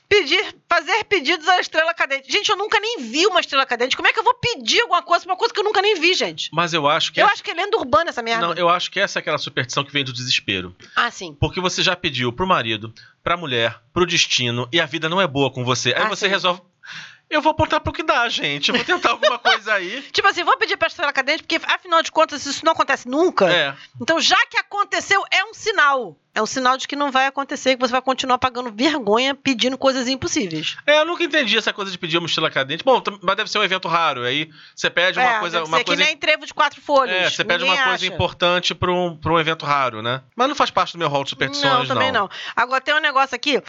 [0.07, 2.31] pedir, fazer pedidos à estrela cadente.
[2.31, 3.95] Gente, eu nunca nem vi uma estrela cadente.
[3.95, 5.99] Como é que eu vou pedir alguma coisa pra uma coisa que eu nunca nem
[5.99, 6.49] vi, gente?
[6.53, 7.19] Mas eu acho que.
[7.21, 8.47] Eu essa- acho que é lenda urbana essa merda.
[8.47, 10.75] Não, eu acho que essa é aquela superstição que vem do desespero.
[10.95, 11.35] Ah, sim.
[11.39, 12.93] Porque você já pediu pro marido,
[13.23, 15.93] pra mulher, pro destino, e a vida não é boa com você.
[15.93, 16.31] Aí Ah, você sim.
[16.31, 16.61] resolve.
[17.31, 18.69] Eu vou apontar pro que dá, gente.
[18.69, 20.01] Eu vou tentar alguma coisa aí.
[20.11, 23.49] Tipo assim, vou pedir pra estrela cadente, porque afinal de contas isso não acontece nunca.
[23.49, 23.73] É.
[24.01, 26.17] Então, já que aconteceu, é um sinal.
[26.33, 29.77] É um sinal de que não vai acontecer, que você vai continuar pagando vergonha pedindo
[29.77, 30.77] coisas impossíveis.
[30.85, 32.83] É, eu nunca entendi essa coisa de pedir uma mochila cadente.
[32.83, 34.23] Bom, mas deve ser um evento raro.
[34.23, 35.63] Aí você pede uma é, coisa.
[35.63, 37.15] Uma ser coisa que nem trevo de quatro folhas.
[37.15, 38.05] É, você pede uma coisa acha.
[38.05, 40.21] importante pra um, pra um evento raro, né?
[40.35, 42.29] Mas não faz parte do meu hall de superstições, Não, também não.
[42.55, 43.61] Agora tem um negócio aqui.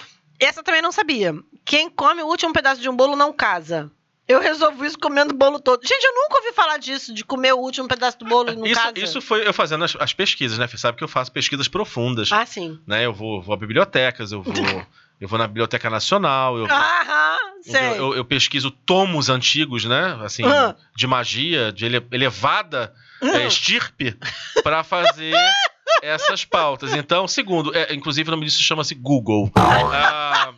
[0.44, 1.34] Essa também não sabia.
[1.64, 3.90] Quem come o último pedaço de um bolo não casa.
[4.28, 5.86] Eu resolvi isso comendo o bolo todo.
[5.86, 8.64] Gente, eu nunca ouvi falar disso, de comer o último pedaço do bolo e não
[8.66, 8.98] Isso, casa.
[8.98, 10.66] isso foi eu fazendo as, as pesquisas, né?
[10.66, 12.30] Você sabe que eu faço pesquisas profundas.
[12.32, 12.80] Ah, sim.
[12.86, 13.04] Né?
[13.04, 14.54] Eu vou, vou a bibliotecas, eu vou,
[15.20, 17.36] eu vou na Biblioteca Nacional, eu, Aham,
[17.66, 17.98] eu, sei.
[17.98, 20.16] eu- eu pesquiso tomos antigos, né?
[20.22, 20.76] Assim, Ah.
[20.96, 24.16] de magia, de ele- elevada é, estirpe,
[24.62, 25.32] pra fazer
[26.02, 26.92] essas pautas.
[26.94, 29.50] Então, segundo, é, inclusive o nome disso chama-se Google.
[29.56, 30.52] Ah,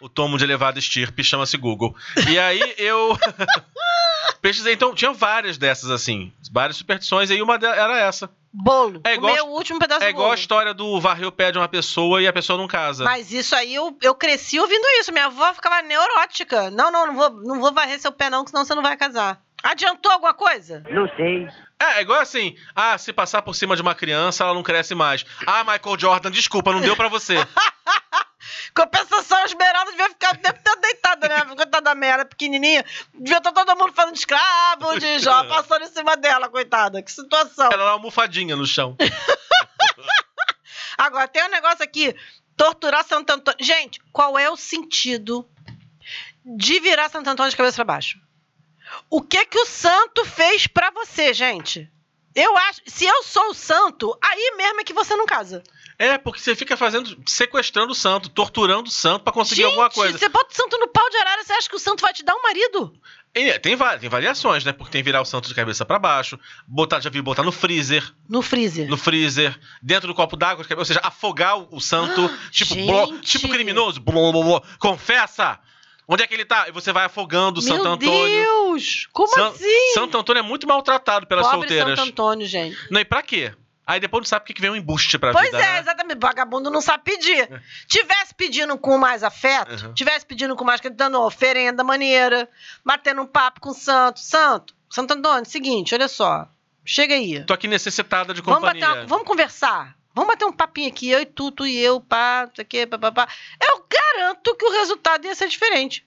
[0.00, 1.94] o tomo de elevada estirpe chama-se Google.
[2.28, 3.16] E aí eu
[4.40, 8.30] pesquisei, então tinha várias dessas assim, várias superstições, e aí uma delas era essa.
[8.54, 9.00] Bolo.
[9.04, 11.56] É igual- o último pedaço É do igual a história do varrer o pé de
[11.58, 13.02] uma pessoa e a pessoa não casa.
[13.04, 15.10] Mas isso aí eu, eu cresci ouvindo isso.
[15.10, 16.70] Minha avó ficava neurótica.
[16.70, 18.94] Não, não, não vou, não vou varrer seu pé, não, que senão você não vai
[18.96, 19.40] casar.
[19.62, 20.82] Adiantou alguma coisa?
[20.90, 21.48] Não sei.
[21.82, 24.94] É, é igual assim, ah, se passar por cima de uma criança, ela não cresce
[24.94, 25.26] mais.
[25.44, 27.34] Ah, Michael Jordan, desculpa, não deu pra você.
[28.74, 31.44] Compensação, Esmeralda devia ficar deve estar deitada, né?
[31.44, 32.84] Coitada da merda, pequenininha.
[33.12, 37.02] Devia estar todo mundo falando escravo de Jó, passando em cima dela, coitada.
[37.02, 37.66] Que situação.
[37.66, 38.96] Ela era uma almofadinha no chão.
[40.96, 42.14] Agora, tem um negócio aqui.
[42.56, 43.58] Torturar Santo Antônio.
[43.60, 45.48] Gente, qual é o sentido
[46.44, 48.18] de virar Santo Antônio de cabeça pra baixo?
[49.10, 51.88] O que que o santo fez pra você, gente?
[52.34, 52.80] Eu acho...
[52.86, 55.62] Se eu sou o santo, aí mesmo é que você não casa.
[55.98, 59.90] É, porque você fica fazendo, sequestrando o santo, torturando o santo pra conseguir gente, alguma
[59.90, 60.16] coisa.
[60.18, 62.24] você bota o santo no pau de arara, você acha que o santo vai te
[62.24, 62.92] dar um marido?
[63.34, 64.72] E tem, tem variações, né?
[64.72, 68.12] Porque tem virar o santo de cabeça pra baixo, botar, já vi botar no freezer,
[68.28, 68.88] No freezer.
[68.88, 73.20] no freezer, dentro do copo d'água, ou seja, afogar o, santo, tipo, bló- gente.
[73.30, 74.00] tipo criminoso,
[74.78, 75.58] confessa!
[76.08, 76.68] Onde é que ele tá?
[76.68, 78.26] E você vai afogando o Meu Santo Antônio.
[78.44, 79.08] Deus!
[79.12, 79.92] Como San- assim?
[79.94, 81.98] Santo Antônio é muito maltratado pelas Pobre solteiras.
[81.98, 82.76] Santo Antônio, gente.
[82.90, 83.52] Não, e pra quê?
[83.86, 85.78] Aí depois não sabe porque que vem um embuste pra Pois vida, é, né?
[85.80, 86.18] exatamente.
[86.20, 87.48] Vagabundo não sabe pedir.
[87.88, 89.94] Tivesse pedindo com mais afeto, Uhum.
[89.94, 92.48] tivesse pedindo com mais dando uma oferenda maneira,
[92.84, 94.20] batendo um papo com o santo.
[94.20, 96.46] Santo, Santo Antônio, seguinte, olha só.
[96.84, 97.44] Chega aí.
[97.44, 98.86] Tô aqui necessitada de Vamos, companhia.
[98.86, 99.96] bater uma- vamos conversar.
[100.14, 102.68] Vamos bater um papinho aqui, eu e tu, tu e eu, pá, não sei o
[102.68, 103.28] quê, pá, pá, pá.
[103.60, 106.06] Eu garanto que o resultado ia ser diferente.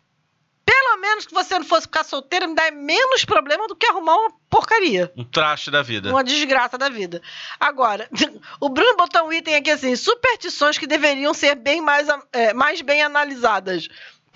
[0.65, 4.15] Pelo menos que você não fosse ficar solteira, me dá menos problema do que arrumar
[4.15, 5.13] uma porcaria.
[5.15, 6.09] Um traste da vida.
[6.09, 7.21] Uma desgraça da vida.
[7.59, 8.09] Agora,
[8.59, 12.81] o Bruno botou um item aqui assim: superstições que deveriam ser bem mais, é, mais
[12.81, 13.87] bem analisadas.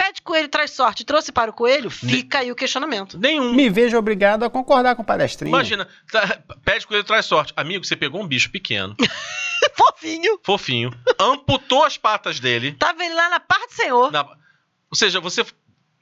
[0.01, 1.89] Pede coelho traz sorte, trouxe para o coelho?
[1.89, 3.17] Fica aí o questionamento.
[3.19, 3.53] Nenhum.
[3.53, 5.53] Me vejo obrigado a concordar com o palestrinho.
[5.53, 7.51] Imagina, tá, pede coelho traz sorte.
[7.55, 8.95] Amigo, você pegou um bicho pequeno,
[9.75, 10.39] Fofinho.
[10.43, 12.71] fofinho, amputou as patas dele.
[12.79, 14.09] Tava ele lá na parte do Senhor.
[14.11, 15.45] na- ou seja, você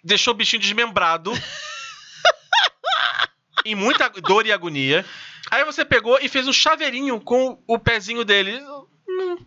[0.04, 1.34] deixou o bichinho desmembrado.
[3.66, 5.04] em muita dor e agonia.
[5.50, 8.62] Aí você pegou e fez um chaveirinho com o pezinho dele.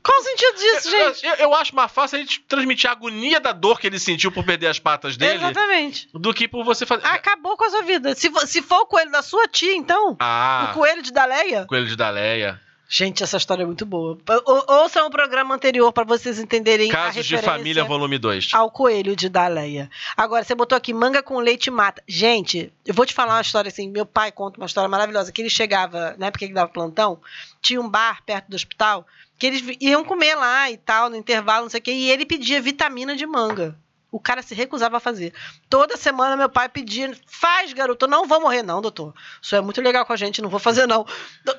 [0.03, 1.27] Qual o sentido disso, gente?
[1.27, 4.31] Eu, eu acho mais fácil a gente transmitir a agonia da dor que ele sentiu
[4.33, 6.09] por perder as patas dele Exatamente.
[6.13, 7.07] do que por você fazer.
[7.07, 8.15] Acabou com a sua vida.
[8.15, 11.65] Se, vo- se for o coelho da sua tia, então, Ah, o coelho de Daleia,
[11.67, 12.61] coelho de Daleia.
[12.93, 14.19] Gente, essa história é muito boa.
[14.45, 18.51] Ou- Ouçam o programa anterior pra vocês entenderem Casos de Família, volume 2.
[18.53, 19.89] ao coelho de Daleia.
[20.17, 22.03] Agora, você botou aqui manga com leite mata.
[22.09, 23.89] Gente, eu vou te falar uma história assim.
[23.89, 25.31] Meu pai conta uma história maravilhosa.
[25.31, 27.21] Que ele chegava, na época que ele dava plantão,
[27.63, 29.07] tinha um bar perto do hospital,
[29.39, 32.27] que eles iam comer lá e tal, no intervalo, não sei o quê, e ele
[32.27, 33.79] pedia vitamina de manga.
[34.11, 35.33] O cara se recusava a fazer.
[35.69, 39.15] Toda semana meu pai pedia, faz, garoto, não vou morrer, não, doutor.
[39.41, 41.05] Isso é muito legal com a gente, não vou fazer, não.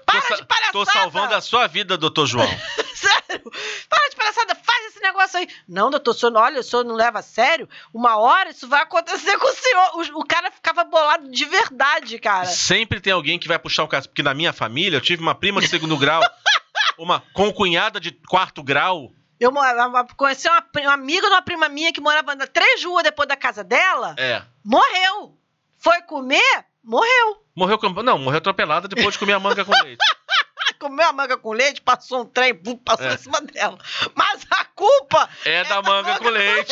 [0.05, 0.71] Para Tô, de palhaçada!
[0.73, 2.47] tô salvando a sua vida, doutor João.
[2.93, 3.51] Sério?
[3.89, 5.47] Para de palhaçada, faz esse negócio aí.
[5.67, 7.67] Não, doutor, o senhor, olha, o senhor não leva a sério?
[7.93, 10.15] Uma hora isso vai acontecer com o senhor.
[10.15, 12.45] O, o cara ficava bolado de verdade, cara.
[12.45, 14.09] Sempre tem alguém que vai puxar o caso.
[14.09, 16.21] Porque na minha família, eu tive uma prima de segundo grau,
[16.97, 19.11] uma concunhada de quarto grau.
[19.41, 23.03] Eu morava- conheci uma, uma amiga de uma prima minha que morava na- três ruas
[23.03, 24.13] depois da casa dela.
[24.19, 24.43] É.
[24.63, 25.35] Morreu.
[25.79, 27.43] Foi comer, morreu.
[27.55, 27.89] Morreu com...
[27.89, 29.97] Não, morreu atropelada depois de comer a manga com leite.
[30.79, 33.13] Comeu a manga com leite, passou um trem, passou É.
[33.13, 33.77] em cima dela.
[34.15, 36.71] Mas a culpa É da manga com leite.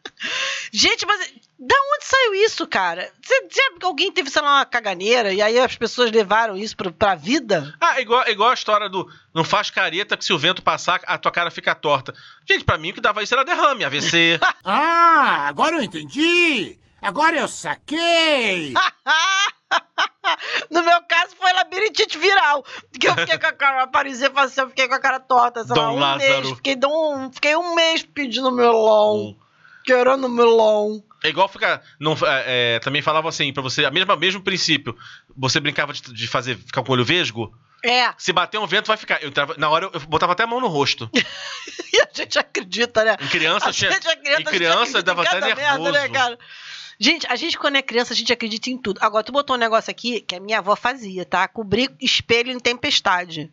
[0.72, 3.10] Gente, mas da onde saiu isso, cara?
[3.22, 6.90] Você, você- alguém teve, sei lá, uma caganeira e aí as pessoas levaram isso pra,
[6.92, 7.74] pra vida?
[7.80, 11.16] Ah, igual, igual a história do não faz careta que se o vento passar, a
[11.16, 12.14] tua cara fica torta.
[12.48, 14.38] Gente, pra mim o que dava isso era derrame, AVC.
[14.64, 16.78] Ah, agora eu entendi!
[17.00, 18.74] Agora eu saquei!
[20.70, 22.64] no meu caso foi labirintite viral.
[22.98, 25.76] Que eu fiquei com a cara, parecia assim, eu fiquei com a cara torta, sei
[25.76, 26.18] lá, Dom um Lázaro.
[26.42, 26.48] mês.
[26.56, 29.36] Fiquei, um, fiquei um mês pedindo melão.
[29.86, 31.02] Querendo melão.
[31.22, 31.80] É igual ficar.
[31.98, 34.96] Não, é, é, também falava assim, pra você, a mesma, mesmo princípio.
[35.36, 37.56] Você brincava de, de fazer ficar com o olho vesgo.
[37.84, 38.12] É.
[38.18, 39.22] Se bater um vento, vai ficar.
[39.22, 41.08] Eu na hora eu, eu botava até a mão no rosto.
[41.14, 43.16] E a gente acredita, né?
[43.20, 46.08] Em criança a gente é criança, em criança gente acredita dava até cada merda, né,
[46.08, 46.38] nervoso.
[46.98, 48.98] Gente, a gente, quando é criança, a gente acredita em tudo.
[49.02, 51.46] Agora, tu botou um negócio aqui que a minha avó fazia, tá?
[51.46, 53.52] Cobrir espelho em tempestade.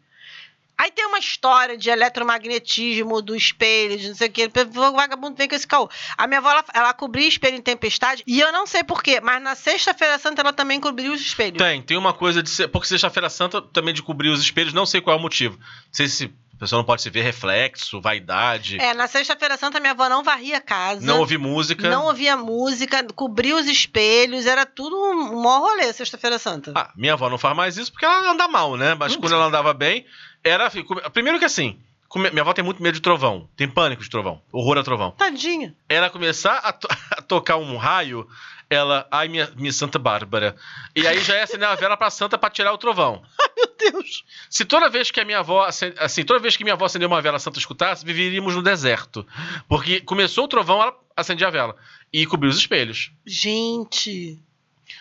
[0.78, 4.46] Aí tem uma história de eletromagnetismo do espelho, de não sei o que.
[4.46, 5.90] O vagabundo vem com esse caô.
[6.18, 9.42] A minha avó, ela, ela cobria espelho em tempestade, e eu não sei porquê, mas
[9.42, 11.58] na Sexta-feira Santa ela também cobriu os espelhos.
[11.58, 12.68] Tem, tem uma coisa de ser.
[12.68, 15.58] Porque Sexta-feira Santa também de cobrir os espelhos, não sei qual é o motivo.
[15.58, 19.80] Não sei se a pessoa não pode se ver reflexo, vaidade, É, na Sexta-feira Santa
[19.80, 21.06] minha avó não varria a casa.
[21.06, 21.90] não ouvir música.
[21.90, 26.72] Não ouvia música, cobria os espelhos, era tudo um maior rolê, Sexta-feira Santa.
[26.76, 28.96] Ah, minha avó não faz mais isso porque ela anda mal, né?
[28.96, 30.06] Mas quando ela andava bem,
[30.44, 30.68] era.
[30.68, 30.84] assim,
[31.14, 31.80] Primeiro que assim,
[32.16, 33.50] minha avó tem muito medo de trovão.
[33.56, 34.42] Tem pânico de trovão.
[34.52, 35.12] Horror a trovão.
[35.12, 35.76] Tadinha.
[35.90, 36.88] Ela começar a, to-
[37.18, 38.28] a tocar um raio,
[38.70, 39.08] ela.
[39.12, 40.56] Ai, minha, minha Santa Bárbara.
[40.96, 43.24] E aí já é acender a vela pra Santa pra tirar o trovão.
[43.58, 44.24] Meu Deus.
[44.50, 45.66] Se toda vez que a minha avó,
[45.98, 49.26] assim, toda vez que minha avó acendeu uma vela a Santa escutasse, viveríamos no deserto.
[49.68, 51.76] Porque começou o trovão, ela acendia a vela.
[52.12, 53.12] E cobriu os espelhos.
[53.26, 54.40] Gente.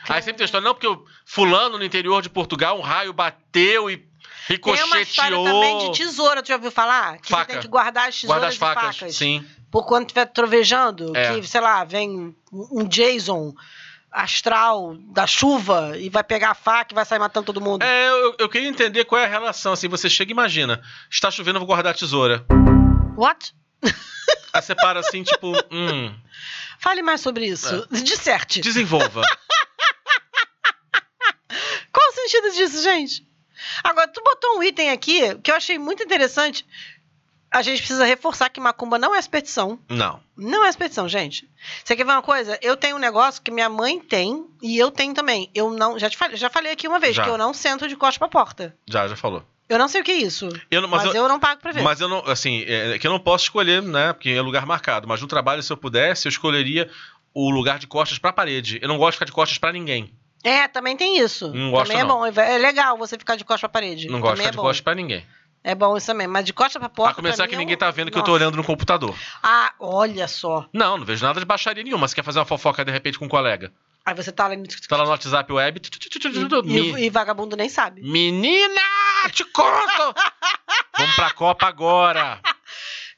[0.08, 3.12] Aí sempre tem a história, não, porque o fulano no interior de Portugal, um raio
[3.12, 4.04] bateu e
[4.48, 5.44] Tem uma história ricocheteou.
[5.44, 7.18] também de tesoura, tu já ouviu falar?
[7.18, 7.44] Que Faca.
[7.44, 9.16] você tem que guardar as tesouras Guarda as e facas, facas.
[9.16, 9.46] sim.
[9.70, 11.34] Por quando estiver trovejando, É.
[11.40, 13.54] que, sei lá, vem um Jason
[14.10, 17.82] astral da chuva e vai pegar a faca e vai sair matando todo mundo.
[17.82, 19.72] É, eu, eu queria entender qual é a relação.
[19.72, 22.44] Assim, você chega e imagina, está chovendo, eu vou guardar a tesoura.
[23.16, 23.54] What?
[24.52, 26.14] Aí você para assim, tipo, hum,
[26.78, 27.86] Fale mais sobre isso.
[27.90, 28.60] Disserte.
[28.60, 29.22] desenvolva.
[31.92, 33.26] Qual o sentido disso, gente?
[33.84, 36.66] Agora, tu botou um item aqui que eu achei muito interessante.
[37.50, 39.78] A gente precisa reforçar que macumba não é superstição.
[39.88, 40.20] Não.
[40.36, 41.46] Não é superstição, gente.
[41.84, 42.58] Você quer ver uma coisa?
[42.62, 45.50] Eu tenho um negócio que minha mãe tem e eu tenho também.
[45.54, 45.98] Eu não.
[45.98, 47.24] Já, te falei, já falei aqui uma vez Já.
[47.24, 48.74] que eu não sento de costas pra porta.
[48.88, 49.44] Já, já falou.
[49.68, 50.48] Eu não sei o que é isso.
[50.70, 51.82] Eu não- mas mas eu, eu- não pago pra ver.
[51.82, 54.14] Mas eu não, assim, é que eu não posso escolher, né?
[54.14, 55.06] Porque é lugar marcado.
[55.06, 56.90] Mas no trabalho, se eu pudesse, eu escolheria
[57.34, 58.78] o lugar de costas pra parede.
[58.80, 60.10] Eu não gosto de ficar de costas pra ninguém.
[60.44, 61.52] É, também tem isso.
[61.52, 62.18] Não gosto, também é não.
[62.18, 62.26] bom.
[62.26, 64.08] É legal você ficar de costas pra parede.
[64.08, 64.62] Não gosto de ficar é de bom.
[64.62, 65.24] costas pra ninguém.
[65.64, 66.26] É bom isso também.
[66.26, 67.12] Mas de costas pra porta.
[67.12, 69.16] A começar pra que mim, ninguém tá vendo que eu tô olhando no computador.
[69.42, 70.66] Ah, olha só.
[70.72, 72.08] Não, não vejo nada de baixaria nenhuma.
[72.08, 73.72] Você quer fazer uma fofoca de repente com um colega?
[74.04, 74.66] Aí você tá lá no.
[74.66, 75.80] Tá lá no WhatsApp web.
[76.64, 78.02] E, e vagabundo nem sabe.
[78.02, 78.80] Menina,
[79.30, 80.14] te conto!
[80.98, 82.40] Vamos pra Copa agora.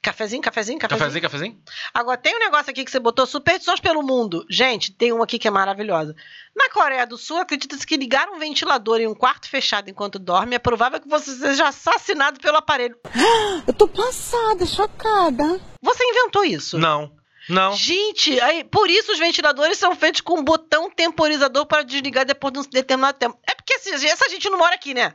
[0.05, 1.00] Cafezinho, cafezinho, cafezinho.
[1.00, 1.59] Cafezinho, cafezinho?
[1.94, 4.44] Agora, tem um negócio aqui que você botou, superstições pelo mundo.
[4.50, 6.14] Gente, tem uma aqui que é maravilhosa.
[6.55, 10.57] Na Coreia do Sul, acredita-se que ligar um ventilador em um quarto fechado enquanto dorme
[10.57, 12.98] é provável que você seja assassinado pelo aparelho.
[13.66, 15.59] Eu tô passada, chocada.
[15.80, 16.76] Você inventou isso?
[16.76, 17.11] Não.
[17.48, 17.74] Não.
[17.74, 22.52] Gente, aí, por isso os ventiladores são feitos com um botão temporizador para desligar depois
[22.52, 23.38] de um determinado tempo.
[23.48, 25.14] É porque assim, essa gente não mora aqui, né?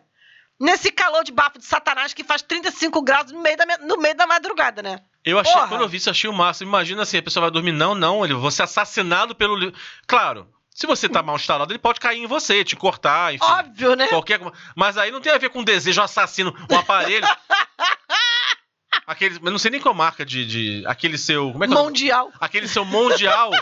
[0.59, 4.15] Nesse calor de bafo de satanás que faz 35 graus no meio da, no meio
[4.15, 4.99] da madrugada, né?
[5.23, 5.67] Eu achei, Porra.
[5.69, 6.69] quando eu vi isso, achei o máximo.
[6.69, 7.71] Imagina assim, a pessoa vai dormir.
[7.71, 9.71] Não, não, ele vou ser assassinado pelo.
[10.05, 13.43] Claro, Se você tá mal instalado, ele pode cair em você, te cortar, enfim.
[13.45, 14.07] Óbvio, né?
[14.07, 14.39] Qualquer...
[14.75, 17.27] Mas aí não tem a ver com desejo assassino, um aparelho.
[19.07, 20.83] Aquele, eu não sei nem qual marca de, de.
[20.85, 21.51] Aquele seu.
[21.51, 21.77] Como é que é?
[21.77, 22.31] Mundial.
[22.39, 23.49] Aquele seu mundial.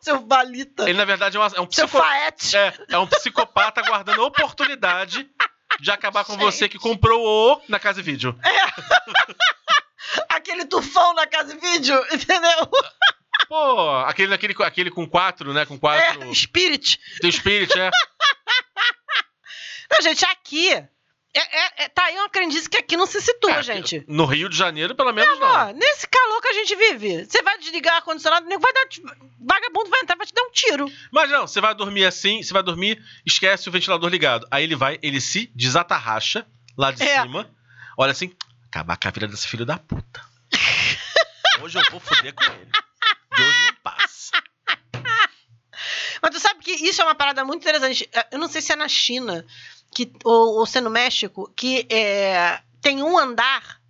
[0.00, 0.82] Seu valita.
[0.88, 2.56] Ele, na verdade, é, uma- é um Seu psico- faete.
[2.56, 5.28] É, é um psicopata aguardando a oportunidade
[5.80, 6.42] de acabar com Gente.
[6.42, 8.38] você que comprou o na casa e vídeo.
[10.28, 12.68] Aquele tufão na casa e vídeo, entendeu?
[13.48, 15.66] Pô, aquele, aquele, aquele com quatro, né?
[15.66, 16.22] Com quatro.
[16.22, 16.98] É, Spirit.
[17.20, 17.90] Tem Spirit, é.
[19.90, 20.70] Não, gente, aqui.
[21.34, 24.04] É, é- é- tá aí uma crendice que aqui não se situa, É, gente.
[24.06, 25.48] No Rio de Janeiro, pelo menos, não.
[25.48, 28.72] Ó, nesse calor que a gente vive, você vai desligar o ar-condicionado, o nego vai
[28.74, 28.82] dar.
[29.40, 30.92] Vagabundo vai entrar, vai te dar um tiro.
[31.10, 34.46] Mas não, você vai dormir assim, você vai dormir, esquece o ventilador ligado.
[34.50, 37.22] Aí ele vai, ele se desatarracha lá de É.
[37.22, 37.50] cima.
[37.96, 38.34] Olha assim,
[38.68, 40.20] acabar com a vida desse filho da puta.
[41.62, 42.70] Hoje eu vou foder com ele.
[43.36, 44.32] De hoje não passa.
[46.20, 48.08] Mas tu sabe que isso é uma parada muito interessante.
[48.12, 49.44] É, Eu não sei se é na China
[49.94, 53.80] que, ou, ou se é no México, que é, tem um andar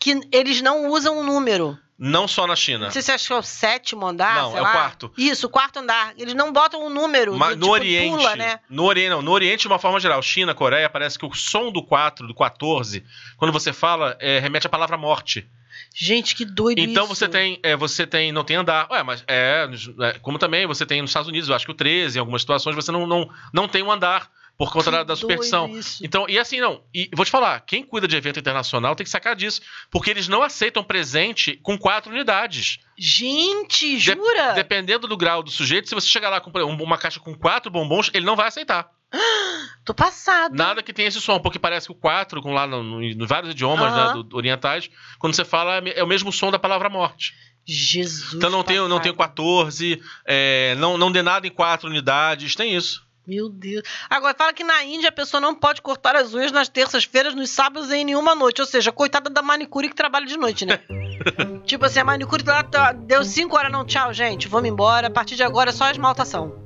[0.00, 1.78] que eles não usam o número.
[1.96, 2.86] Não só na China.
[2.86, 4.72] Não sei se acho que é o sétimo andar, Não, é o lá.
[4.72, 5.12] quarto.
[5.16, 6.12] Isso, o quarto andar.
[6.18, 7.36] Eles não botam o número.
[7.36, 8.58] Mas do, no tipo, Oriente, Pula, né?
[8.68, 11.70] no Oriente, não, no Oriente de uma forma geral, China, Coreia, parece que o som
[11.70, 13.04] do 4, do 14,
[13.36, 15.48] quando você fala, é, remete à palavra morte.
[15.94, 17.14] Gente, que doido Então isso.
[17.14, 18.88] você tem, é, você tem, não tem andar.
[18.90, 19.68] Ué, mas é,
[20.00, 22.42] é, como também você tem nos Estados Unidos, eu acho que o 13, em algumas
[22.42, 25.68] situações, você não, não, não tem um andar por conta da, da superstição.
[25.68, 26.04] isso.
[26.04, 26.82] Então, e assim, não.
[26.94, 29.60] E vou te falar, quem cuida de evento internacional tem que sacar disso.
[29.90, 32.78] Porque eles não aceitam presente com quatro unidades.
[32.96, 34.52] Gente, De- jura?
[34.54, 37.70] dependendo do grau do sujeito, se você chegar lá com um- uma caixa com quatro
[37.70, 38.88] bombons, ele não vai aceitar.
[39.84, 40.54] Tô passado.
[40.54, 43.92] Nada que tenha esse som, porque parece que o 4, com lá no, vários idiomas
[43.92, 44.06] Aham.
[44.08, 44.88] né, do- do- orientais,
[45.18, 47.34] quando você fala, é o mesmo som da palavra morte.
[47.66, 48.34] Jesus.
[48.34, 52.54] Então não tem, não tem o 14, é, não, não dê nada em quatro unidades,
[52.54, 53.02] tem isso.
[53.26, 53.82] Meu Deus.
[54.10, 57.48] Agora, fala que na Índia a pessoa não pode cortar as unhas nas terças-feiras, nos
[57.50, 58.60] sábados e em nenhuma noite.
[58.60, 60.78] Ou seja, coitada da manicure que trabalha de noite, né?
[61.64, 65.06] tipo assim, a manicure lá tá- deu 5 horas, não, tchau, gente, vamos embora.
[65.06, 66.62] A partir de agora é só esmaltação.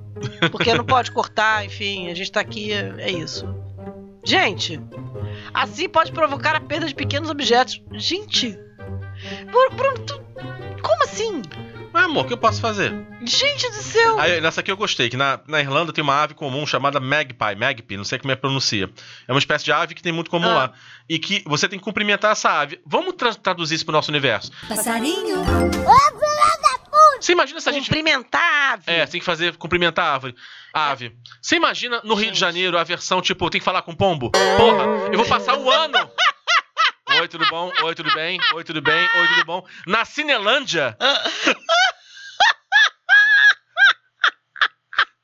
[0.51, 3.47] Porque não pode cortar, enfim, a gente tá aqui, é isso.
[4.25, 4.81] Gente,
[5.55, 7.81] assim pode provocar a perda de pequenos objetos.
[7.93, 8.59] Gente,
[9.47, 10.21] Bruno, Bruno, tu-
[10.83, 11.41] como assim?
[11.93, 12.93] Mas, amor, o que eu posso fazer?
[13.23, 14.19] Gente do céu!
[14.21, 17.55] Aí, nessa aqui eu gostei, que na, na Irlanda tem uma ave comum chamada magpie,
[17.59, 18.91] magpie, não sei como é que pronuncia.
[19.27, 20.55] É uma espécie de ave que tem muito comum Ah.
[20.55, 20.73] lá.
[21.09, 22.81] E que você tem que cumprimentar essa ave.
[22.87, 24.53] Vamos tra- traduzir isso pro nosso universo.
[24.69, 25.45] Passarinho.
[27.21, 28.83] Você imagina se a gente Cumprimentar a ave.
[28.87, 30.37] É, tem que fazer, cumprimentar a árvore.
[30.73, 31.17] A ave.
[31.43, 34.31] Você imagina no Rio de Janeiro a versão, tipo, tem que falar com pombo?
[34.31, 36.09] Porra, eu vou passar o ano.
[37.21, 37.73] Oi, tudo bom?
[37.83, 38.39] Oi, tudo bem?
[38.55, 39.01] Oi, tudo bem?
[39.01, 39.67] Oi, tudo bom?
[39.87, 40.97] Na Cinelândia?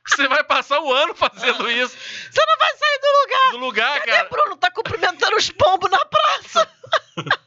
[0.09, 1.97] Você vai passar o ano fazendo isso
[2.31, 3.53] Você não vai sair do lugar!
[3.53, 4.29] no lugar, Cadê cara.
[4.29, 4.57] Bruno?
[4.57, 6.69] Tá cumprimentando os pombos na praça.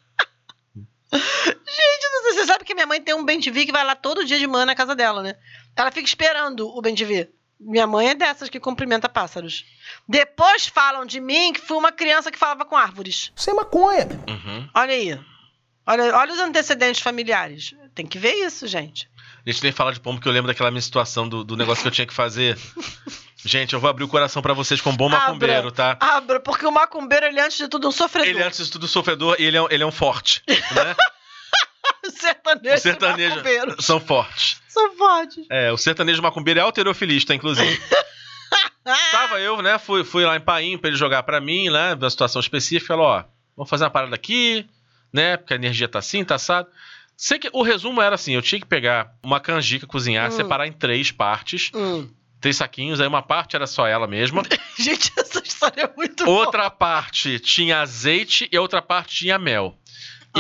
[1.14, 4.48] Gente, você sabe que minha mãe tem um bem que vai lá todo dia de
[4.48, 5.36] manhã na casa dela, né?
[5.76, 6.94] Ela fica esperando o bem
[7.60, 9.66] Minha mãe é dessas que cumprimenta pássaros.
[10.08, 13.32] Depois falam de mim que fui uma criança que falava com árvores.
[13.36, 14.08] Sem maconha.
[14.28, 14.70] Uhum.
[14.76, 15.20] Olha aí.
[15.88, 17.74] Olha, olha os antecedentes familiares.
[17.96, 19.10] Tem que ver isso, gente.
[19.46, 21.82] A gente nem fala de pombo, que eu lembro daquela minha situação do, do negócio
[21.82, 22.58] que eu tinha que fazer.
[23.46, 25.96] Gente, eu vou abrir o coração pra vocês com um bom macumbeiro, tá?
[26.02, 28.28] Abra, porque o macumbeiro, ele é, antes de tudo um sofredor.
[28.28, 30.56] Ele, antes de tudo, sofredor e ele é, um- ele é um forte, né?
[32.18, 33.82] sertanejo, O sertanejo macumbeiro.
[33.82, 34.62] são fortes.
[34.68, 35.46] São fortes.
[35.50, 37.80] É, o sertanejo macumbeiro é alterofilista, inclusive.
[39.12, 39.78] Tava eu, né?
[39.78, 41.94] Fui, fui lá em Paim pra ele jogar pra mim, né?
[41.96, 42.94] Numa situação específica.
[42.94, 43.24] Falou, ó,
[43.56, 44.66] vamos fazer uma parada aqui,
[45.12, 45.36] né?
[45.38, 46.68] Porque a energia tá assim, tá assado.
[47.16, 50.32] Sei que o resumo era assim: eu tinha que pegar uma canjica, cozinhar, Hum.
[50.32, 52.08] separar em três partes, Hum.
[52.40, 54.42] três saquinhos, aí uma parte era só ela mesma.
[54.80, 56.46] Gente, essa história é muito boa.
[56.46, 59.76] outra parte tinha azeite e outra parte tinha mel.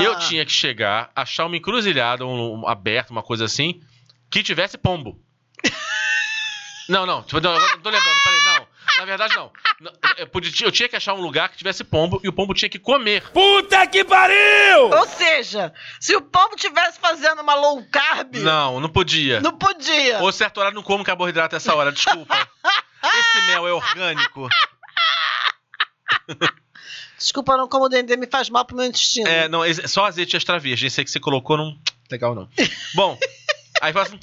[0.03, 0.15] Eu Ah.
[0.17, 3.81] tinha que chegar, achar uma encruzilhada, um, um aberto, uma coisa assim,
[4.29, 5.19] que tivesse pombo.
[6.89, 8.67] não, não, tipo, não, não tô lembrando, peraí, não.
[8.97, 9.51] Na verdade, não.
[9.79, 12.53] Não, Eu, podia- eu tinha que achar um lugar que tivesse pombo e o pombo
[12.53, 13.21] tinha que comer.
[13.31, 14.89] Puta que pariu!
[14.89, 19.39] Ou seja, se o pombo tivesse fazendo uma low carb, Não, não podia.
[19.39, 20.19] não podia.
[20.19, 22.35] Ou certo horário não como carboidrato essa hora, desculpa.
[23.03, 24.49] Esse mel é orgânico.
[27.17, 29.27] Desculpa, não como o dendê me faz mal pro meu intestino.
[29.27, 30.87] É, não, só azeite extra virgem.
[30.87, 31.77] Esse aí que você colocou não.
[32.11, 32.47] Legal, não.
[32.93, 33.17] Bom,
[33.81, 34.19] aí fala assim.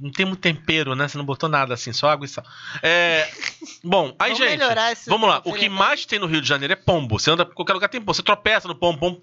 [0.00, 1.06] Não tem muito tempero, né?
[1.08, 2.44] Você não botou nada assim, só água e sal.
[2.82, 3.30] É,
[3.82, 4.58] bom, aí, Vamos gente.
[4.58, 5.40] melhorar esse Vamos lá.
[5.44, 7.18] O que mais tem no Rio de Janeiro é pombo.
[7.18, 8.12] Você anda por qualquer lugar, tem pombo.
[8.12, 9.20] Você tropeça no pombo, pombo.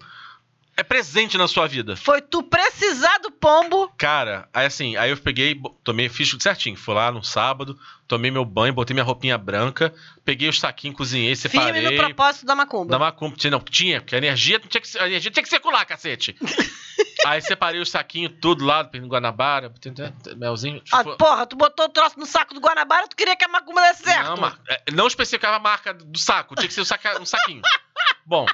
[0.76, 1.96] É presente na sua vida.
[1.96, 3.92] Foi tu precisar do pombo.
[3.98, 6.76] Cara, aí assim, aí eu peguei, tomei, fiz tudo certinho.
[6.76, 9.92] Fui lá no sábado, tomei meu banho, botei minha roupinha branca,
[10.24, 11.82] peguei o saquinho, cozinhei, Firme separei.
[11.90, 12.90] no propósito da macumba.
[12.90, 13.36] Da macumba.
[13.50, 16.34] Não, tinha, porque a energia tinha que, a energia tinha que circular, cacete.
[17.26, 19.72] aí separei o saquinho tudo lá, no Guanabara,
[20.36, 20.82] melzinho.
[20.90, 23.82] Ah, porra, tu botou o troço no saco do Guanabara, tu queria que a macumba
[23.82, 24.28] desse certo.
[24.30, 27.26] Não, mar- é, não especificava a marca do saco, tinha que ser um, saca- um
[27.26, 27.60] saquinho.
[28.24, 28.46] Bom,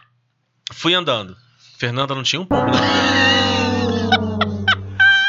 [0.72, 1.36] fui andando.
[1.78, 2.78] Fernanda não tinha um pombo na.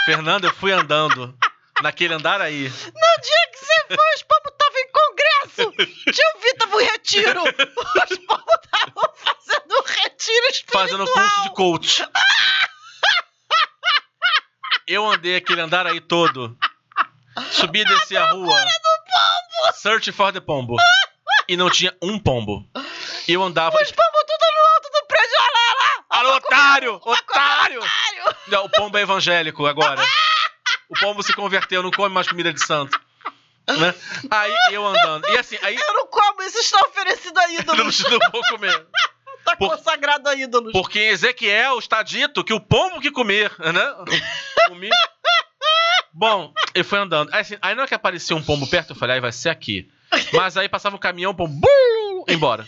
[0.06, 1.38] Fernanda, eu fui andando
[1.84, 2.64] naquele andar aí.
[2.64, 5.72] No dia que você foi, os pombos estavam em congresso.
[6.12, 7.44] Tio Vitor em retiro.
[7.44, 10.84] Os pombos estavam fazendo um retiro espiritual.
[10.84, 12.04] fazendo curso de coach.
[14.88, 16.58] Eu andei aquele andar aí todo.
[17.52, 18.66] Subi e desci a rua.
[19.76, 20.78] Search for the pombo.
[21.48, 22.68] E não tinha um pombo.
[23.28, 23.80] Eu andava.
[23.80, 25.36] Os pombos tudo no alto do prédio.
[25.40, 25.90] Olha lá, olha lá.
[26.20, 27.02] Alô, otário!
[27.04, 27.82] Otário!
[28.48, 30.02] Não, o pombo é evangélico agora.
[30.90, 33.00] O pombo se converteu, não come mais comida de santo.
[33.68, 33.94] Né?
[34.32, 35.30] Aí eu andando.
[35.30, 35.76] E assim, aí.
[35.76, 38.00] Eu não como, isso está oferecido a Eu não, ídolos.
[38.04, 38.88] não vou comer.
[39.46, 40.72] Tá por- consagrado a ídolos.
[40.74, 43.96] Porque em Ezequiel está dito que o pombo que comer, né?
[44.68, 44.90] Comi.
[46.12, 47.34] Bom, eu fui andando.
[47.34, 49.50] Aí, assim, aí na hora que apareceu um pombo perto, eu falei, aí vai ser
[49.50, 49.90] aqui.
[50.34, 52.68] Mas aí passava um caminhão, o pombo, bum, embora.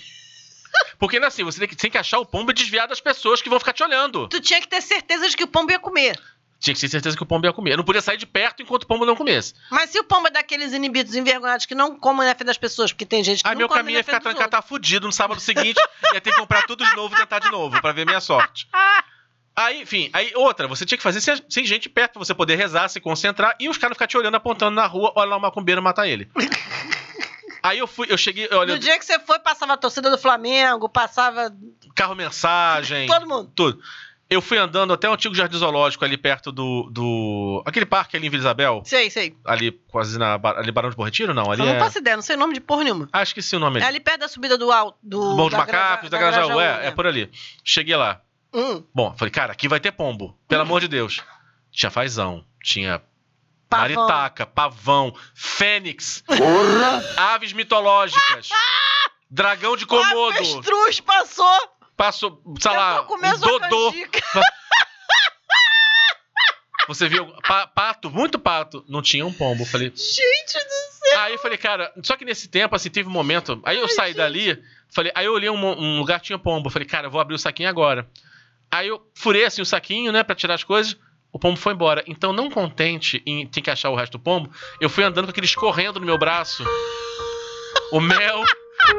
[1.00, 3.42] Porque ainda assim, você tem que, tem que achar o pombo e desviar das pessoas
[3.42, 4.28] que vão ficar te olhando.
[4.28, 6.20] Tu tinha que ter certeza de que o pombo ia comer.
[6.60, 7.72] Tinha que ter certeza que o pombo ia comer.
[7.72, 9.56] Eu não podia sair de perto enquanto o pombo não comesse.
[9.72, 12.92] Mas se o pombo é daqueles inibidos envergonhados que não comem na frente das pessoas,
[12.92, 14.68] porque tem gente que Aí não meu come caminho ia ficar frente dos trancado, tá
[14.68, 15.82] fudido no sábado seguinte,
[16.14, 18.68] ia ter que comprar tudo de novo e tentar de novo, pra ver minha sorte.
[19.54, 22.56] Aí, enfim, aí outra, você tinha que fazer sem, sem gente perto pra você poder
[22.56, 25.42] rezar, se concentrar e os caras ficar te olhando, apontando na rua, olha lá o
[25.42, 26.30] macumbeiro matar ele.
[27.64, 30.18] Aí eu fui, eu cheguei, olha, No dia que você foi, passava a torcida do
[30.18, 31.54] Flamengo, passava
[31.96, 33.52] carro mensagem, todo mundo.
[33.56, 33.80] tudo.
[34.30, 36.90] Eu fui andando até o antigo jardim zoológico ali perto do.
[36.90, 39.36] do aquele parque ali em Vila Isabel, Sei, sei.
[39.44, 40.40] ali quase na.
[40.56, 41.34] Ali Barão de Bom Retiro?
[41.34, 41.80] Não, ali Eu não é.
[41.80, 43.10] faço ideia, não sei o nome de porra nenhuma.
[43.12, 43.90] Ah, esqueci o nome É ali.
[43.98, 44.98] ali perto da subida do alto.
[45.04, 46.88] Do, Bom dos da Macacos, da Graja- Grajaú, é, né?
[46.88, 47.30] é por ali.
[47.62, 48.22] Cheguei lá.
[48.54, 50.38] Hum, Bom, falei, cara, aqui vai ter pombo.
[50.48, 51.22] Pelo amor de Deus.
[51.70, 53.02] Tinha fazão, tinha
[53.72, 53.96] pavão.
[54.08, 56.24] maritaca, pavão, fênix,
[57.18, 58.50] aves mitológicas,
[59.32, 61.60] dragão de Komodo, avestruz passou.
[61.96, 63.02] passou, sei lá,
[63.40, 63.94] dodô.
[66.88, 69.64] Você viu, pa- pato, muito pato, não tinha um pombo.
[69.66, 71.20] Falei, Gente do céu.
[71.20, 73.62] Aí eu falei, cara, só que nesse tempo, assim, teve um momento.
[73.64, 74.62] Aí eu saí dali,
[74.94, 76.70] falei, aí eu olhei um, um lugar que tinha pombo.
[76.70, 78.10] Falei, cara, eu vou abrir o saquinho agora.
[78.70, 80.98] Aí eu furei assim o saquinho, né, pra tirar as coisas.
[81.34, 82.04] O pombo foi embora.
[82.08, 84.52] Então, não contente em ter que achar o resto do pombo,
[84.82, 86.64] eu fui andando com aquele escorrendo no meu braço.
[87.92, 88.44] O mel,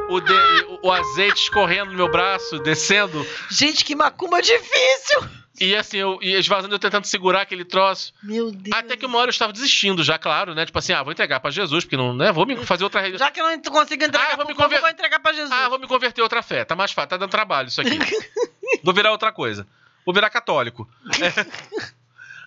[0.09, 3.27] o, de- o- azeite escorrendo no meu braço, descendo.
[3.51, 5.29] Gente, que macumba difícil.
[5.61, 8.13] E assim, eu e esvazando, eu tentando segurar aquele troço.
[8.23, 8.75] Meu Deus.
[8.77, 10.65] Até que uma hora eu estava desistindo já, claro, né?
[10.67, 12.33] Tipo assim, ah, vou entregar pra Jesus, porque não, né?
[12.33, 13.27] Vou me fazer outra religião.
[13.27, 15.53] Já que eu não consigo entregar Ah, vou me conver- vou entregar pra Jesus.
[15.53, 16.65] Ah, vou me converter a outra fé.
[16.65, 17.97] Tá mais fácil, tá dando trabalho isso aqui.
[18.83, 19.67] vou virar outra coisa.
[20.05, 20.89] Vou virar católico.
[21.21, 21.93] É.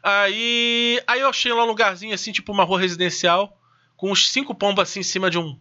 [0.07, 3.59] Aí, aí eu achei lá um lugarzinho assim, tipo uma rua residencial,
[3.97, 5.57] com uns cinco pombos assim em cima de um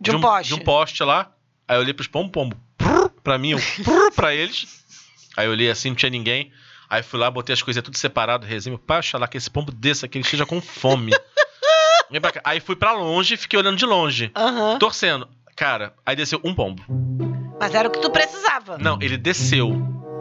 [0.00, 0.48] de um poste.
[0.48, 1.30] de um poste lá.
[1.68, 4.84] Aí eu olhei pros pombos, pombo, prrr, pra mim, um prrr pra eles.
[5.36, 6.50] Aí eu olhei assim, não tinha ninguém.
[6.88, 10.08] Aí fui lá, botei as coisas tudo separado, rezei, pai, oxalá que esse pombo desça,
[10.08, 11.12] que ele esteja com fome.
[12.42, 14.80] Aí fui pra longe, fiquei olhando de longe, Aham.
[14.80, 15.28] torcendo.
[15.54, 16.82] Cara, aí desceu um pombo.
[17.60, 18.78] Mas era o que tu precisava.
[18.78, 19.76] Não, ele desceu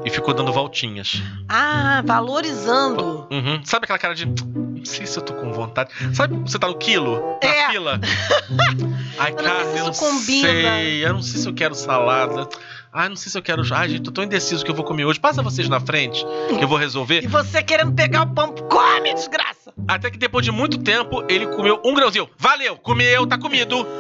[0.06, 1.22] e ficou dando voltinhas.
[1.48, 3.28] Ah, valorizando.
[3.32, 3.62] Uhum.
[3.64, 4.26] Sabe aquela cara de.
[4.26, 5.92] Não sei se eu tô com vontade.
[6.14, 7.38] Sabe, você tá no quilo?
[7.44, 7.70] Na É.
[7.70, 8.00] fila?
[9.20, 11.06] Ai, Eu não cara, sei se eu não sei.
[11.06, 12.48] Eu não sei se eu quero salada.
[12.92, 13.62] Ai, não sei se eu quero.
[13.76, 15.20] Ai, gente, tô tão indeciso que eu vou comer hoje.
[15.20, 16.26] Passa vocês na frente,
[16.58, 17.24] que eu vou resolver.
[17.24, 19.74] E você querendo pegar o pombo, come, desgraça.
[19.88, 22.30] Até que depois de muito tempo, ele comeu um grãozinho.
[22.38, 23.86] Valeu, comeu, tá comido.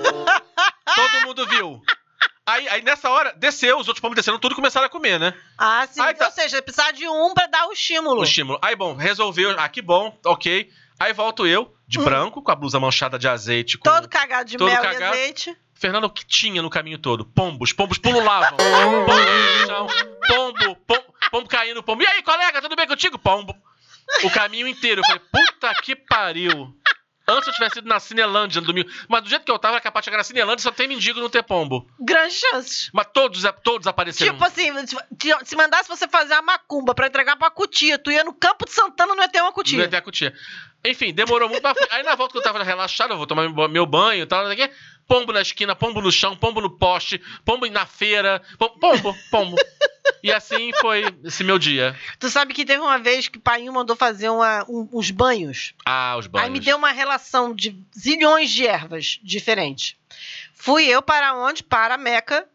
[0.96, 1.82] Todo mundo viu.
[2.50, 5.36] Aí, aí nessa hora, desceu, os outros pombos desceram tudo e começaram a comer, né?
[5.58, 6.02] Ah, sim.
[6.02, 6.26] Ai, tá.
[6.26, 8.22] Ou seja, precisar de um pra dar o estímulo.
[8.22, 8.58] O estímulo.
[8.62, 9.56] Aí, bom, resolveu.
[9.60, 10.70] Ah, que bom, ok.
[11.00, 13.78] Aí volto eu, de branco, com a blusa manchada de azeite.
[13.78, 13.88] Com...
[13.88, 13.94] Hum.
[13.94, 15.02] Todo cagado de Todo mel cagado.
[15.02, 15.56] e azeite.
[15.76, 17.24] Fernando, o que tinha no caminho todo?
[17.24, 18.58] Pombos, pombos pululavam.
[18.58, 19.88] pombo no chão,
[20.28, 22.04] pombo, pombo, pombo caindo, pombo.
[22.04, 23.18] E aí, colega, tudo bem contigo?
[23.18, 23.56] Pombo.
[24.24, 25.02] O caminho inteiro.
[25.02, 26.76] Eu falei, puta que pariu.
[27.30, 28.90] Antes eu tivesse ido na Cinelândia no domingo.
[29.08, 31.20] Mas do jeito que eu tava, era capaz de chegar na Cinelândia só tem mendigo
[31.20, 31.88] e não ter pombo.
[32.00, 32.90] Grandes chances.
[32.94, 34.34] Mas todos, todos apareceram.
[34.34, 38.24] Tipo assim, se- se mandasse você fazer uma macumba pra entregar pra cutia, tu ia
[38.24, 39.80] no campo de Santana, não ia ter uma Não cutia.
[39.80, 40.34] ia ter a cutia.
[40.86, 41.62] Enfim, demorou muito.
[41.68, 41.88] Fui.
[41.92, 44.44] Aí na volta que eu tava relaxado, eu vou tomar meu- meu banho e tal,
[44.46, 44.74] não sei o quê.
[45.10, 48.42] Pombo na esquina, pombo no chão, pombo no poste, pombo na feira.
[48.58, 49.16] Pombo, pombo.
[49.32, 49.58] pombo.
[50.22, 51.96] E assim foi esse meu dia.
[52.20, 55.74] Tu sabe que teve uma vez que o pai mandou fazer uma- um- uns banhos.
[55.86, 56.46] Ah, os banhos.
[56.46, 59.96] Aí me deu uma relação de zilhões de ervas diferentes.
[60.54, 61.64] Fui eu para onde?
[61.64, 62.46] Para Meca,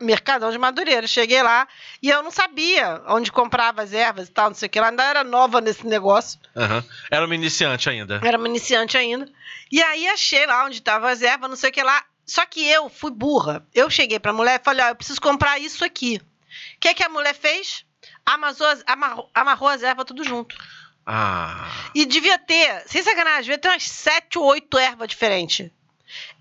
[0.00, 1.06] Mercadão de Madureira.
[1.06, 1.66] Cheguei lá
[2.02, 4.88] e eu não sabia onde comprava as ervas e tal, não sei o que lá.
[4.88, 6.38] Ainda era nova nesse negócio.
[6.56, 6.84] Aham.
[7.10, 8.20] Era uma iniciante ainda.
[8.24, 9.28] Era uma iniciante ainda.
[9.70, 12.02] E aí achei lá onde estavam as ervas, não sei o que lá.
[12.26, 13.66] Só que eu fui burra.
[13.74, 16.20] Eu cheguei pra mulher e falei, ó, eu preciso comprar isso aqui.
[16.76, 17.84] O que, que a mulher fez?
[18.26, 20.54] Amassou as- amarrou, amarrou as ervas tudo junto.
[21.06, 21.66] Ah.
[21.94, 25.70] E devia ter, sem sacanagem, devia ter umas sete ou oito ervas diferentes.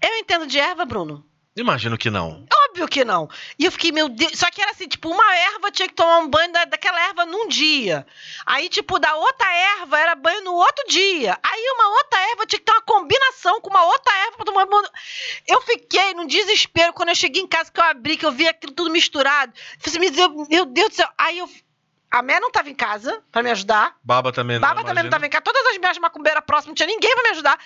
[0.01, 1.25] Eu entendo de erva, Bruno.
[1.58, 2.45] Imagino que não.
[2.70, 3.28] Óbvio que não.
[3.58, 4.34] E eu fiquei, meu Deus.
[4.36, 7.26] Só que era assim, tipo, uma erva tinha que tomar um banho da- daquela erva
[7.26, 8.05] num dia.
[8.45, 11.38] Aí, tipo, da outra erva era banho no outro dia.
[11.43, 14.66] Aí uma outra erva tinha que ter uma combinação com uma outra erva pra tomar
[14.68, 14.88] banho.
[15.47, 18.47] Eu fiquei num desespero quando eu cheguei em casa, que eu abri, que eu vi
[18.47, 19.51] aquilo tudo misturado.
[19.80, 21.10] Falei assim, meu, Deus do céu.
[21.18, 21.49] Aí eu.
[22.10, 23.95] A Mé não tava em casa pra me ajudar.
[24.03, 24.62] Baba também não.
[24.62, 25.12] Baba também não imagino.
[25.12, 25.41] tava em casa.
[25.43, 27.60] Todas as minhas macumbeiras próximas, não tinha ninguém pra me ajudar.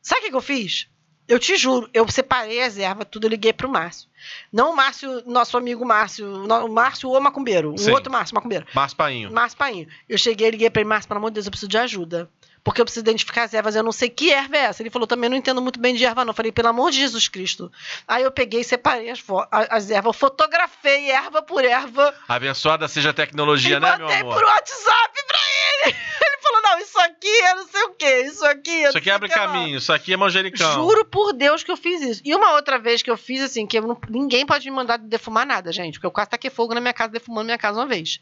[0.00, 0.88] Sabe o que, que eu fiz?
[1.28, 4.08] Eu te juro, eu separei as ervas, tudo, eu liguei pro Márcio.
[4.52, 7.92] Não o Márcio, nosso amigo Márcio, o Márcio o macumbeiro, o Sim.
[7.92, 8.66] outro Márcio, macumbeiro.
[8.74, 9.32] Márcio Painho.
[9.32, 9.88] Márcio Painho.
[10.08, 12.28] Eu cheguei, liguei pra ele, Márcio, pelo amor de Deus, eu preciso de ajuda.
[12.64, 14.82] Porque eu preciso identificar as ervas, eu não sei que erva é essa.
[14.82, 16.30] Ele falou, também não entendo muito bem de erva, não.
[16.30, 17.72] Eu falei, pelo amor de Jesus Cristo.
[18.06, 19.20] Aí eu peguei e separei as,
[19.50, 22.14] as ervas, eu fotografei erva por erva.
[22.28, 24.34] Abençoada seja a tecnologia, e né, meu mandei amor?
[24.34, 25.38] por WhatsApp pra
[25.86, 25.96] ele.
[26.52, 29.28] Falou, não, isso aqui é não sei o quê, isso aqui é Isso aqui abre
[29.28, 30.72] caminho, isso aqui é manjericão.
[30.74, 32.20] Juro por Deus que eu fiz isso.
[32.24, 34.98] E uma outra vez que eu fiz assim, que eu não- ninguém pode me mandar
[34.98, 35.94] defumar nada, gente.
[35.94, 38.20] Porque eu quase taquei fogo na minha casa, defumando minha casa uma vez.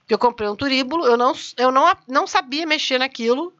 [0.00, 3.52] Porque eu comprei um turíbulo, eu não, eu não, não sabia mexer naquilo.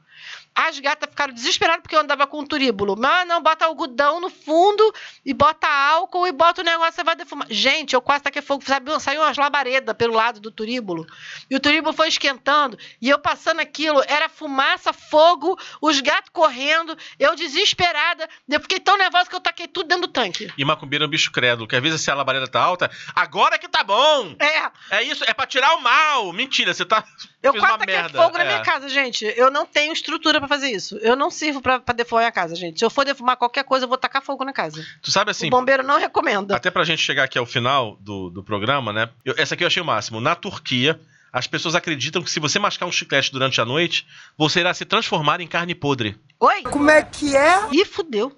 [0.60, 2.96] As gatas ficaram desesperadas porque eu andava com um turíbulo.
[2.98, 4.92] Mas não, bota algodão no fundo
[5.24, 7.46] e bota álcool e bota o negócio, você vai defumar.
[7.48, 8.90] Gente, eu quase taquei fogo, sabe?
[8.98, 11.06] Saiu umas labaredas pelo lado do turíbulo.
[11.48, 12.76] E o turíbulo foi esquentando.
[13.00, 18.28] E eu passando aquilo, era fumaça, fogo, os gatos correndo, eu desesperada.
[18.48, 20.52] Eu fiquei tão nervosa que eu taquei tudo dentro do tanque.
[20.58, 23.60] E macumbeiro é um bicho crédulo, que às vezes se a labareda tá alta, agora
[23.60, 24.34] que tá bom!
[24.40, 24.98] É.
[24.98, 26.32] É isso, é pra tirar o mal!
[26.32, 27.04] Mentira, você tá.
[27.40, 28.20] Eu quase taquei merda.
[28.20, 28.46] fogo na é.
[28.48, 29.24] minha casa, gente.
[29.36, 30.96] Eu não tenho estrutura pra fazer isso.
[30.98, 32.78] Eu não sirvo pra, pra defumar minha casa, gente.
[32.78, 34.84] Se eu for defumar qualquer coisa, eu vou tacar fogo na casa.
[35.02, 35.46] Tu sabe assim.
[35.46, 36.56] o bombeiro não recomenda.
[36.56, 39.08] Até pra gente chegar aqui ao final do, do programa, né?
[39.24, 40.20] eu- essa aqui eu achei o máximo.
[40.20, 41.00] Na Turquia,
[41.32, 44.84] as pessoas acreditam que se você mascar um chiclete durante a noite, você irá se
[44.84, 46.18] transformar em carne podre.
[46.40, 46.62] Oi?
[46.62, 47.68] Como é que é?
[47.72, 48.36] Ih, fudeu.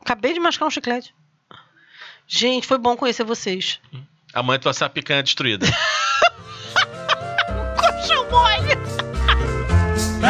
[0.00, 1.14] Acabei de mascar um chiclete.
[2.26, 3.78] Gente, foi bom conhecer vocês.
[4.32, 5.66] Amanhã tu vai ser a picanha destruída.
[7.78, 8.71] Colchão mole!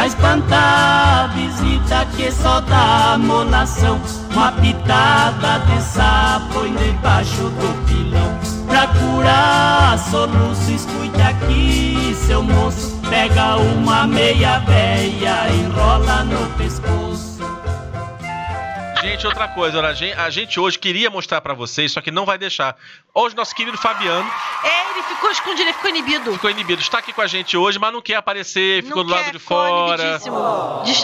[0.03, 4.01] Pra espantar a visita que só dá molação
[4.33, 8.37] Uma pitada de sapo debaixo do pilão.
[8.67, 12.99] Pra curar soluço, escute aqui, seu moço.
[13.09, 17.32] Pega uma meia véia, enrola no pescoço
[19.03, 22.25] gente, outra coisa, a gente, a gente hoje queria mostrar pra vocês, só que não
[22.25, 22.75] vai deixar.
[23.13, 24.27] Hoje, nosso querido Fabiano
[24.63, 26.33] É, ele ficou escondido, ele ficou inibido.
[26.33, 26.81] ficou inibido.
[26.81, 29.31] Está aqui com a gente hoje, mas não quer aparecer, ficou Não do lado quer,
[29.33, 30.19] de ficou fora.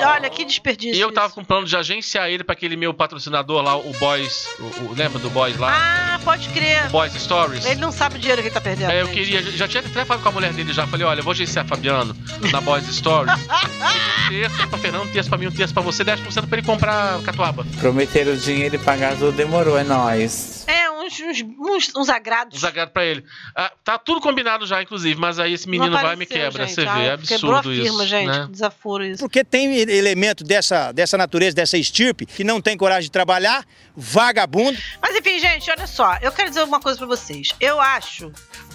[0.07, 0.95] Olha, que desperdício.
[0.95, 4.47] E eu tava com plano de agenciar ele pra aquele meu patrocinador lá, o Boys.
[4.59, 6.15] O, o- lembra do Boys lá?
[6.15, 6.85] Ah, pode crer.
[6.87, 7.65] O Boys Stories.
[7.65, 8.91] Ele não sabe o dinheiro que ele tá perdendo.
[8.91, 9.15] É, eu gente.
[9.15, 10.87] queria, já tinha até falado com a mulher dele já.
[10.87, 12.15] Falei, olha, eu vou agenciar Fabiano
[12.51, 13.33] na Boys Stories.
[14.25, 16.65] um terço pra Fernando, um terço pra mim, um terço pra você, 10% pra ele
[16.65, 17.65] comprar catuaba.
[17.89, 20.63] Prometeram o dinheiro e pagar tudo demorou, é nóis.
[20.67, 22.55] É, uns, uns, uns, uns agrados.
[22.55, 23.25] Um zagrado pra ele.
[23.55, 26.51] Ah, tá tudo combinado já, inclusive, mas aí esse menino Não vai e me apareceu,
[26.51, 26.65] quebra.
[26.67, 26.75] gente.
[26.75, 28.07] Você vê, Ai, é Quebrou a absurdo firma, isso.
[28.07, 28.27] gente.
[28.27, 28.47] né?
[28.51, 29.19] Desaforo isso.
[29.23, 33.65] Porque tem elemento dessa, dessa natureza, dessa estirpe, que não tem coragem de trabalhar,
[33.97, 34.77] vagabundo.
[35.01, 36.15] Mas enfim, gente, olha só.
[36.21, 37.55] Eu quero dizer uma coisa pra vocês.
[37.59, 38.31] Eu acho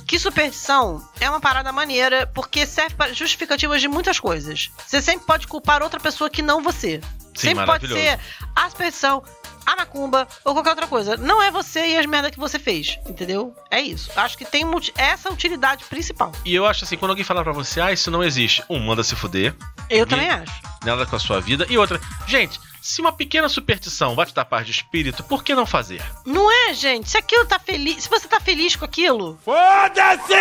[0.09, 4.73] que superstição é uma parada maneira porque serve para justificativas de muitas coisas.
[4.85, 7.01] Você sempre pode culpar outra pessoa que não você.
[7.35, 8.19] Sim, sempre pode ser
[8.55, 9.23] a superstição,
[9.67, 11.17] a macumba ou qualquer outra coisa.
[11.17, 13.55] Não é você e as merdas que você fez, entendeu?
[13.71, 14.11] É isso.
[14.17, 14.65] Acho que tem
[14.97, 16.33] essa utilidade principal.
[16.45, 18.63] E eu acho assim, quando alguém falar pra você, ah, isso não existe.
[18.69, 19.55] Um, manda se fuder.
[19.91, 20.53] Eu também acho.
[20.85, 21.67] Nada com a sua vida.
[21.69, 25.55] E outra, gente, se uma pequena superstição vai te dar paz de espírito, por que
[25.55, 26.03] não fazer?
[26.27, 27.09] Não é, gente?
[27.09, 28.05] Se aquilo tá feliz.
[28.05, 29.39] Se você tá feliz com aquilo.
[29.43, 30.35] Foda-se!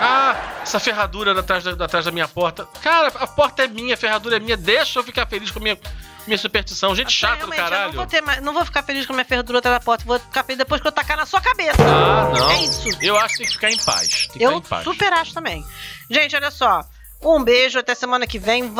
[0.00, 2.64] Ah, essa ferradura atrás da, atrás da minha porta.
[2.80, 4.56] Cara, a porta é minha, a ferradura é minha.
[4.56, 5.76] Deixa eu ficar feliz com a minha,
[6.26, 6.94] minha superstição.
[6.94, 7.92] Gente chata do Realmente, eu não caralho.
[7.94, 10.04] vou, ter mais- não vou ficar feliz com a minha ferradura atrás da porta.
[10.04, 11.76] Vou ficar feliz depois que eu tacar na sua cabeça.
[11.82, 12.50] Ah, não.
[12.50, 12.88] É isso.
[13.00, 14.08] Eu acho que tem que ficar em paz.
[14.08, 14.84] Tem que ficar Eu em paz.
[14.84, 15.64] super acho também.
[16.10, 16.84] Gente, olha só.
[17.22, 18.72] Um beijo, até semana que vem.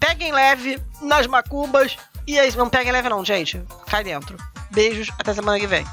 [0.00, 1.96] Peguem leve nas macumbas.
[2.26, 2.58] E é isso.
[2.58, 3.62] Não peguem leve, não, gente.
[3.86, 4.36] Cai dentro.
[4.70, 5.86] Beijos, até semana que vem.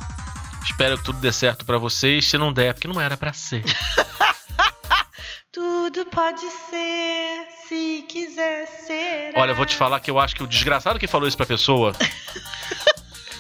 [0.64, 2.28] Espero que tudo dê certo pra vocês.
[2.30, 3.64] Se não der, é porque não era pra ser.
[5.56, 9.32] Tudo pode ser, se quiser ser.
[9.38, 11.46] Olha, eu vou te falar que eu acho que o desgraçado que falou isso pra
[11.46, 11.96] pessoa.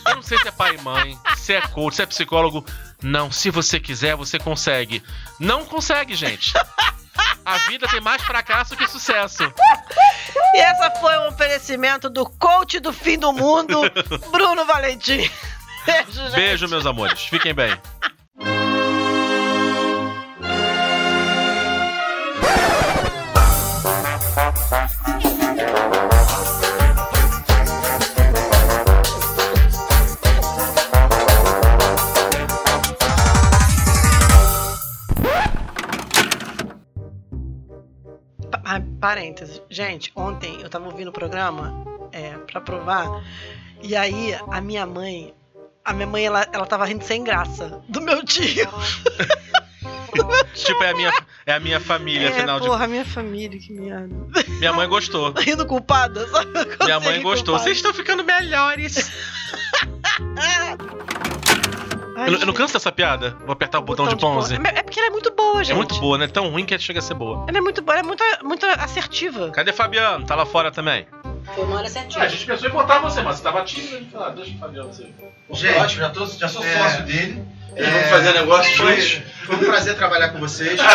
[0.07, 2.63] Eu não sei se é pai e mãe, se é coach, se é psicólogo.
[3.01, 5.03] Não, se você quiser, você consegue.
[5.39, 6.53] Não consegue, gente.
[7.43, 9.51] A vida tem mais fracasso que sucesso.
[10.53, 13.81] E essa foi um oferecimento do coach do fim do mundo,
[14.31, 15.29] Bruno Valentim.
[15.85, 16.31] Beijo.
[16.33, 17.21] Beijo, meus amores.
[17.23, 17.75] Fiquem bem.
[39.05, 39.61] Parênteses.
[39.69, 43.23] Gente, ontem eu tava ouvindo o programa é, pra provar.
[43.83, 45.31] E aí, a minha mãe.
[45.83, 48.67] A minha mãe, ela, ela tava rindo sem graça do meu tio.
[50.55, 51.13] Tipo, é a minha,
[51.45, 54.15] é a minha família, é, afinal de porra, minha família, que merda.
[54.47, 55.33] Minha mãe gostou.
[55.37, 56.51] Rindo culpada, sabe?
[56.83, 57.53] Minha mãe gostou.
[57.53, 57.63] culpada.
[57.63, 59.11] Vocês estão ficando melhores.
[62.15, 63.35] Ai, Eu, não- eu não canso dessa piada.
[63.41, 64.55] Vou apertar o botão, de pause.
[64.55, 65.73] É porque ela é muito boa, gente.
[65.73, 66.27] É muito boa, né?
[66.27, 67.45] Tão ruim que chega a ser boa.
[67.47, 69.49] Ela é muito boa, ela é muito, muito assertiva.
[69.51, 70.25] Cadê Fabiano?
[70.25, 71.05] Tá lá fora também.
[71.53, 72.23] Foi uma hora certinha.
[72.23, 73.95] a gente pensou em botar você, mas você tava tímido.
[73.95, 75.13] A gente falou, ah, deixa o Fabiano ser.
[75.51, 76.77] Gente, já, tô, já sou É.
[76.79, 77.43] sócio dele.
[77.75, 79.29] Eles vão fazer negócio foi, juntos.
[79.45, 80.79] foi um prazer trabalhar com vocês.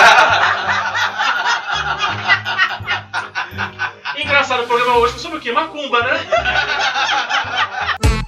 [4.16, 5.52] Engraçado, o programa hoje foi sobre o quê?
[5.52, 6.20] Macumba, né?